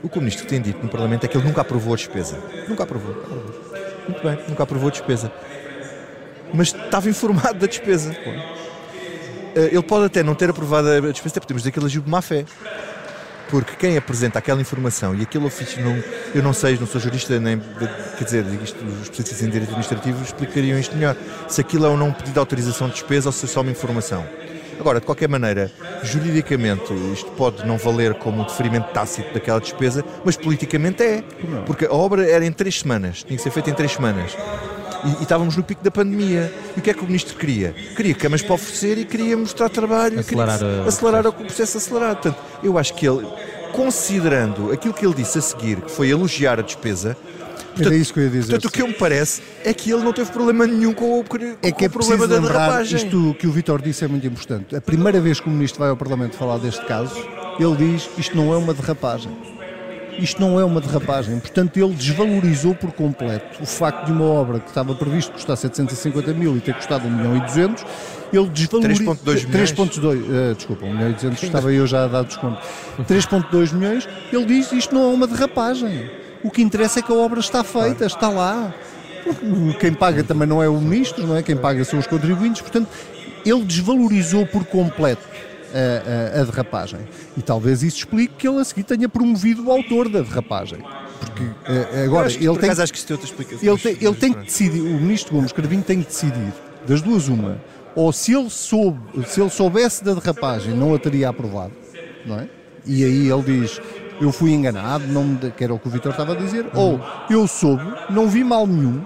O 0.00 0.08
que 0.08 0.16
o 0.16 0.20
ministro 0.20 0.46
tem 0.46 0.60
dito 0.60 0.80
no 0.80 0.88
Parlamento 0.88 1.24
é 1.24 1.28
que 1.28 1.36
ele 1.36 1.44
nunca 1.44 1.62
aprovou 1.62 1.94
a 1.94 1.96
despesa. 1.96 2.38
Nunca 2.68 2.84
aprovou. 2.84 3.14
Muito 4.08 4.22
bem, 4.22 4.38
nunca 4.48 4.62
aprovou 4.62 4.88
a 4.88 4.92
despesa. 4.92 5.32
Mas 6.54 6.68
estava 6.68 7.08
informado 7.08 7.58
da 7.58 7.66
despesa. 7.66 8.16
Ele 9.56 9.82
pode 9.82 10.04
até 10.04 10.22
não 10.22 10.34
ter 10.34 10.50
aprovado 10.50 10.88
a 10.88 11.00
despesa, 11.00 11.32
até 11.32 11.40
podemos 11.40 11.62
dizer 11.62 11.72
que 11.72 11.78
ele 11.78 11.86
agiu 11.86 12.02
de 12.02 12.10
má 12.10 12.20
fé. 12.20 12.44
Porque 13.48 13.76
quem 13.76 13.96
apresenta 13.96 14.38
aquela 14.38 14.60
informação 14.60 15.14
e 15.14 15.22
aquele 15.22 15.46
ofício, 15.46 15.82
não, 15.82 16.02
eu 16.34 16.42
não 16.42 16.52
sei, 16.52 16.76
não 16.78 16.86
sou 16.86 17.00
jurista, 17.00 17.38
nem, 17.38 17.62
quer 18.18 18.24
dizer, 18.24 18.44
isto, 18.62 18.84
os 18.84 19.02
especialistas 19.02 19.42
em 19.42 19.46
direito 19.46 19.68
administrativo 19.68 20.22
explicariam 20.22 20.78
isto 20.78 20.96
melhor. 20.96 21.16
Se 21.48 21.60
aquilo 21.60 21.86
é 21.86 21.88
ou 21.88 21.96
não 21.96 22.08
um 22.08 22.12
pedido 22.12 22.32
de 22.32 22.38
autorização 22.38 22.88
de 22.88 22.94
despesa 22.94 23.28
ou 23.28 23.32
se 23.32 23.44
é 23.44 23.48
só 23.48 23.60
uma 23.60 23.70
informação. 23.70 24.26
Agora, 24.78 25.00
de 25.00 25.06
qualquer 25.06 25.28
maneira, 25.28 25.70
juridicamente 26.02 26.92
isto 27.12 27.30
pode 27.30 27.66
não 27.66 27.78
valer 27.78 28.14
como 28.14 28.42
um 28.42 28.44
deferimento 28.44 28.92
tácito 28.92 29.32
daquela 29.32 29.60
despesa, 29.60 30.04
mas 30.24 30.36
politicamente 30.36 31.02
é. 31.02 31.24
Porque 31.64 31.86
a 31.86 31.92
obra 31.92 32.28
era 32.28 32.44
em 32.44 32.52
três 32.52 32.80
semanas, 32.80 33.22
tinha 33.22 33.36
que 33.36 33.42
ser 33.42 33.50
feita 33.50 33.70
em 33.70 33.74
três 33.74 33.92
semanas. 33.92 34.36
E, 35.06 35.20
e 35.20 35.22
estávamos 35.22 35.56
no 35.56 35.62
pico 35.62 35.82
da 35.84 35.90
pandemia. 35.90 36.52
E 36.76 36.80
o 36.80 36.82
que 36.82 36.90
é 36.90 36.94
que 36.94 37.00
o 37.02 37.06
ministro 37.06 37.36
queria? 37.36 37.74
Queria 37.94 38.14
camas 38.14 38.42
para 38.42 38.54
oferecer 38.54 38.98
e 38.98 39.04
queria 39.04 39.36
mostrar 39.36 39.68
trabalho, 39.68 40.18
Acelerar 40.20 40.58
queria 40.58 40.82
o 40.82 40.88
acelerar 40.88 41.26
o 41.26 41.32
processo 41.32 41.78
acelerado. 41.78 42.16
Portanto, 42.22 42.38
eu 42.62 42.76
acho 42.78 42.94
que 42.94 43.06
ele, 43.06 43.26
considerando 43.72 44.72
aquilo 44.72 44.92
que 44.94 45.04
ele 45.06 45.14
disse 45.14 45.38
a 45.38 45.42
seguir, 45.42 45.80
que 45.82 45.90
foi 45.90 46.08
elogiar 46.08 46.58
a 46.58 46.62
despesa, 46.62 47.16
Era 47.78 47.94
isso 47.94 48.12
que 48.12 48.20
eu 48.20 48.24
ia 48.24 48.30
dizer. 48.30 48.52
portanto, 48.52 48.64
o 48.66 48.72
que 48.72 48.82
eu 48.82 48.88
me 48.88 48.94
parece 48.94 49.42
é 49.64 49.72
que 49.74 49.90
ele 49.90 50.02
não 50.02 50.12
teve 50.12 50.30
problema 50.32 50.66
nenhum 50.66 50.92
com 50.94 51.20
o, 51.20 51.24
com 51.24 51.36
É 51.62 51.70
que 51.70 51.84
é 51.84 51.88
o 51.88 51.90
problema 51.90 52.26
preciso 52.26 52.26
da 52.28 52.34
lembrar, 52.36 52.58
derrapagem. 52.58 52.96
isto 52.96 53.36
que 53.38 53.46
o 53.46 53.52
Vitor 53.52 53.82
disse 53.82 54.04
é 54.04 54.08
muito 54.08 54.26
importante. 54.26 54.74
A 54.74 54.80
primeira 54.80 55.20
vez 55.20 55.38
que 55.40 55.46
o 55.46 55.50
Ministro 55.50 55.80
vai 55.80 55.90
ao 55.90 55.96
Parlamento 55.96 56.36
falar 56.36 56.58
deste 56.58 56.84
caso, 56.86 57.14
ele 57.60 57.76
diz 57.76 58.08
isto 58.18 58.36
não 58.36 58.52
é 58.52 58.56
uma 58.56 58.72
derrapagem. 58.72 59.30
Isto 60.18 60.40
não 60.40 60.58
é 60.58 60.64
uma 60.64 60.80
derrapagem. 60.80 61.38
Portanto, 61.38 61.76
ele 61.76 61.94
desvalorizou 61.94 62.74
por 62.74 62.92
completo 62.92 63.62
o 63.62 63.66
facto 63.66 64.06
de 64.06 64.12
uma 64.12 64.24
obra 64.24 64.60
que 64.60 64.68
estava 64.68 64.94
previsto 64.94 65.32
custar 65.32 65.56
750 65.56 66.32
mil 66.32 66.56
e 66.56 66.60
ter 66.60 66.74
custado 66.74 67.06
1 67.06 67.10
milhão 67.10 67.36
e 67.36 67.40
200, 67.40 67.84
ele 68.32 68.48
desvalorizou... 68.48 69.14
3,2 69.14 69.46
milhões. 69.46 69.72
3,2, 69.72 70.50
eh, 70.50 70.54
desculpa, 70.54 70.86
1 70.86 70.92
milhão 70.92 71.10
e 71.10 71.14
200 71.14 71.42
estava 71.42 71.72
eu 71.72 71.86
já 71.86 72.04
a 72.04 72.08
dar 72.08 72.24
desconto. 72.24 72.58
3,2 73.06 73.72
milhões, 73.72 74.08
ele 74.32 74.44
diz 74.46 74.72
isto 74.72 74.94
não 74.94 75.10
é 75.10 75.14
uma 75.14 75.26
derrapagem. 75.26 76.10
O 76.42 76.50
que 76.50 76.62
interessa 76.62 77.00
é 77.00 77.02
que 77.02 77.12
a 77.12 77.16
obra 77.16 77.40
está 77.40 77.62
feita, 77.62 78.06
está 78.06 78.28
lá. 78.28 78.74
Quem 79.80 79.92
paga 79.92 80.22
também 80.22 80.46
não 80.46 80.62
é 80.62 80.68
o 80.68 80.80
ministro, 80.80 81.26
não 81.26 81.36
é? 81.36 81.42
Quem 81.42 81.56
paga 81.56 81.84
são 81.84 81.98
os 81.98 82.06
contribuintes, 82.06 82.62
portanto, 82.62 82.88
ele 83.44 83.64
desvalorizou 83.64 84.46
por 84.46 84.64
completo 84.64 85.22
a, 85.76 86.38
a- 86.38 86.42
a 86.42 86.44
derrapagem. 86.44 87.00
E 87.36 87.42
talvez 87.42 87.82
isso 87.82 87.98
explique 87.98 88.34
que 88.36 88.48
ele 88.48 88.58
a 88.60 88.64
seguir 88.64 88.84
tenha 88.84 89.08
promovido 89.08 89.66
o 89.66 89.70
autor 89.72 90.08
da 90.08 90.20
derrapagem. 90.20 90.78
Porque 91.20 91.42
eh, 91.66 92.02
Eu 92.02 92.04
agora 92.06 92.28
que, 92.28 92.36
ele 92.38 92.48
por 92.48 92.58
tem, 92.58 92.70
acaso, 92.70 92.92
que 92.92 92.98
isso 92.98 93.06
tem 93.06 93.16
explicação. 93.24 93.68
ele, 93.68 93.78
tem, 93.78 93.96
ele 94.00 94.14
tem 94.16 94.32
que 94.32 94.44
decidir, 94.44 94.80
o 94.80 95.00
ministro 95.00 95.34
Gomes 95.34 95.52
Cravinho 95.52 95.82
tem 95.82 96.00
que 96.00 96.06
decidir, 96.06 96.52
das 96.86 97.00
duas 97.02 97.28
uma, 97.28 97.58
ou 97.94 98.12
se 98.12 98.32
ele, 98.34 98.50
soube, 98.50 98.98
se 99.26 99.40
ele 99.40 99.50
soubesse 99.50 100.04
da 100.04 100.12
derrapagem 100.14 100.74
não 100.74 100.94
a 100.94 100.98
teria 100.98 101.30
aprovado, 101.30 101.72
não 102.26 102.38
é? 102.40 102.48
E 102.84 103.02
aí 103.04 103.28
ele 103.30 103.42
diz, 103.42 103.80
eu 104.20 104.30
fui 104.30 104.52
enganado, 104.52 105.06
não 105.08 105.24
me, 105.24 105.50
que 105.50 105.64
era 105.64 105.72
o 105.74 105.78
que 105.78 105.88
o 105.88 105.90
Vitor 105.90 106.12
estava 106.12 106.32
a 106.32 106.36
dizer, 106.36 106.66
ou 106.74 107.00
eu 107.30 107.46
soube, 107.48 107.82
não 108.10 108.28
vi 108.28 108.44
mal 108.44 108.66
nenhum, 108.66 109.02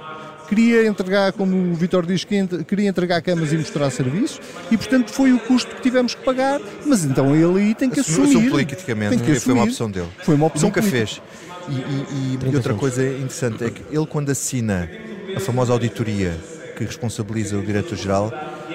queria 0.51 0.85
entregar, 0.87 1.33
como 1.33 1.57
o 1.57 1.75
Vitor 1.75 2.05
diz, 2.05 2.25
queria 2.25 2.89
entregar 2.89 3.23
camas 3.23 3.53
e 3.53 3.57
mostrar 3.57 3.89
serviços, 3.91 4.41
e 4.71 4.77
portanto 4.77 5.11
foi 5.13 5.33
o 5.33 5.39
custo 5.39 5.75
que 5.77 5.81
tivemos 5.81 6.15
que 6.15 6.23
pagar, 6.25 6.61
mas 6.85 7.05
então 7.05 7.35
ele 7.35 7.61
aí 7.69 7.75
tem 7.75 7.89
que 7.89 8.01
assumir. 8.01 8.29
assumiu 8.29 8.51
politicamente, 8.51 9.17
tem 9.17 9.19
que 9.35 9.41
foi 9.41 9.55
uma 9.55 9.63
assumir. 9.63 9.71
opção 9.71 9.91
dele. 9.91 10.09
Foi 10.25 10.35
uma 10.35 10.47
opção 10.47 10.69
Nunca 10.69 10.83
política. 10.83 11.07
fez. 11.07 11.23
E, 11.69 11.73
e- 11.73 12.39
e- 12.49 12.51
e 12.53 12.57
outra 12.57 12.75
coisa 12.75 13.07
interessante 13.07 13.63
é 13.65 13.71
que 13.71 13.83
ele, 13.95 14.07
quando 14.07 14.29
assina 14.31 14.91
a 15.37 15.41
famosa 15.41 15.73
auditoria 15.73 16.37
que 16.77 16.85
responsabiliza 16.85 17.57
o 17.57 17.63
diretor-geral, 17.63 18.33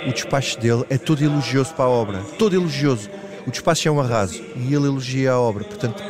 o 0.08 0.14
despacho 0.14 0.58
dele 0.60 0.86
é 0.90 0.98
todo 0.98 1.22
elogioso 1.24 1.74
para 1.74 1.86
a 1.86 1.90
obra. 1.90 2.20
Todo 2.40 2.56
elogioso. 2.56 3.10
O 3.46 3.52
despacho 3.52 3.88
é 3.88 3.92
um 3.92 4.00
arraso 4.00 4.42
e 4.56 4.74
ele 4.74 4.86
elogia 4.86 5.32
a 5.34 5.40
obra. 5.40 5.66
Portanto, 5.66 6.02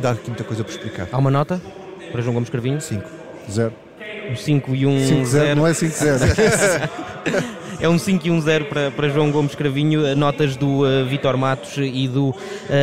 dá 0.00 0.12
aqui 0.12 0.28
muita 0.28 0.44
coisa 0.44 0.64
para 0.64 0.72
explicar. 0.72 1.08
Há 1.12 1.18
uma 1.18 1.30
nota 1.30 1.60
para 2.10 2.22
João 2.22 2.32
Gomes 2.34 2.48
Cravinho? 2.48 2.80
5. 2.80 3.04
Zero. 3.50 3.72
Um 4.30 4.36
5 4.36 4.74
e 4.74 4.86
um 4.86 4.96
5-0, 4.98 5.24
0. 5.24 5.56
não 5.56 5.66
é 5.66 5.72
5-0. 5.72 6.90
É 7.80 7.88
um 7.88 7.96
5 7.96 8.26
e 8.26 8.30
um 8.32 8.40
0 8.40 8.64
para, 8.64 8.90
para 8.90 9.08
João 9.08 9.30
Gomes 9.30 9.54
Cravinho. 9.54 10.16
Notas 10.16 10.56
do 10.56 10.84
uh, 10.84 11.06
Vitor 11.06 11.36
Matos 11.36 11.76
e 11.78 12.08
do 12.08 12.30
uh, 12.30 12.34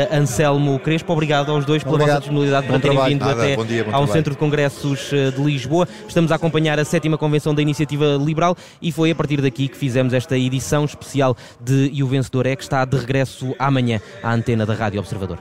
Anselmo 0.09 0.79
Crespo. 0.79 1.11
Obrigado 1.11 1.51
aos 1.51 1.65
dois 1.65 1.83
pela 1.83 1.95
Obrigado. 1.95 2.15
vossa 2.15 2.21
disponibilidade 2.21 2.67
Bom 2.67 2.71
para 2.71 2.81
terem 2.81 2.95
trabalho. 2.95 3.13
vindo 3.13 3.25
Nada, 3.25 3.43
até 3.43 3.55
bom 3.57 3.65
dia, 3.65 3.83
bom 3.83 3.89
ao 3.89 3.91
trabalho. 3.91 4.13
Centro 4.13 4.31
de 4.31 4.39
Congressos 4.39 5.11
uh, 5.11 5.33
de 5.33 5.43
Lisboa. 5.43 5.85
Estamos 6.07 6.31
a 6.31 6.35
acompanhar 6.35 6.79
a 6.79 6.85
sétima 6.85 7.17
convenção 7.17 7.53
da 7.53 7.61
Iniciativa 7.61 8.17
Liberal 8.23 8.55
e 8.81 8.89
foi 8.89 9.11
a 9.11 9.15
partir 9.15 9.41
daqui 9.41 9.67
que 9.67 9.77
fizemos 9.77 10.13
esta 10.13 10.37
edição 10.37 10.85
especial 10.85 11.35
de 11.59 11.89
E 11.91 12.01
o 12.01 12.07
Vencedor 12.07 12.47
é 12.47 12.55
que 12.55 12.63
está 12.63 12.85
de 12.85 12.95
regresso 12.95 13.53
amanhã 13.59 13.99
à 14.23 14.33
antena 14.33 14.65
da 14.65 14.73
Rádio 14.73 15.01
Observador. 15.01 15.39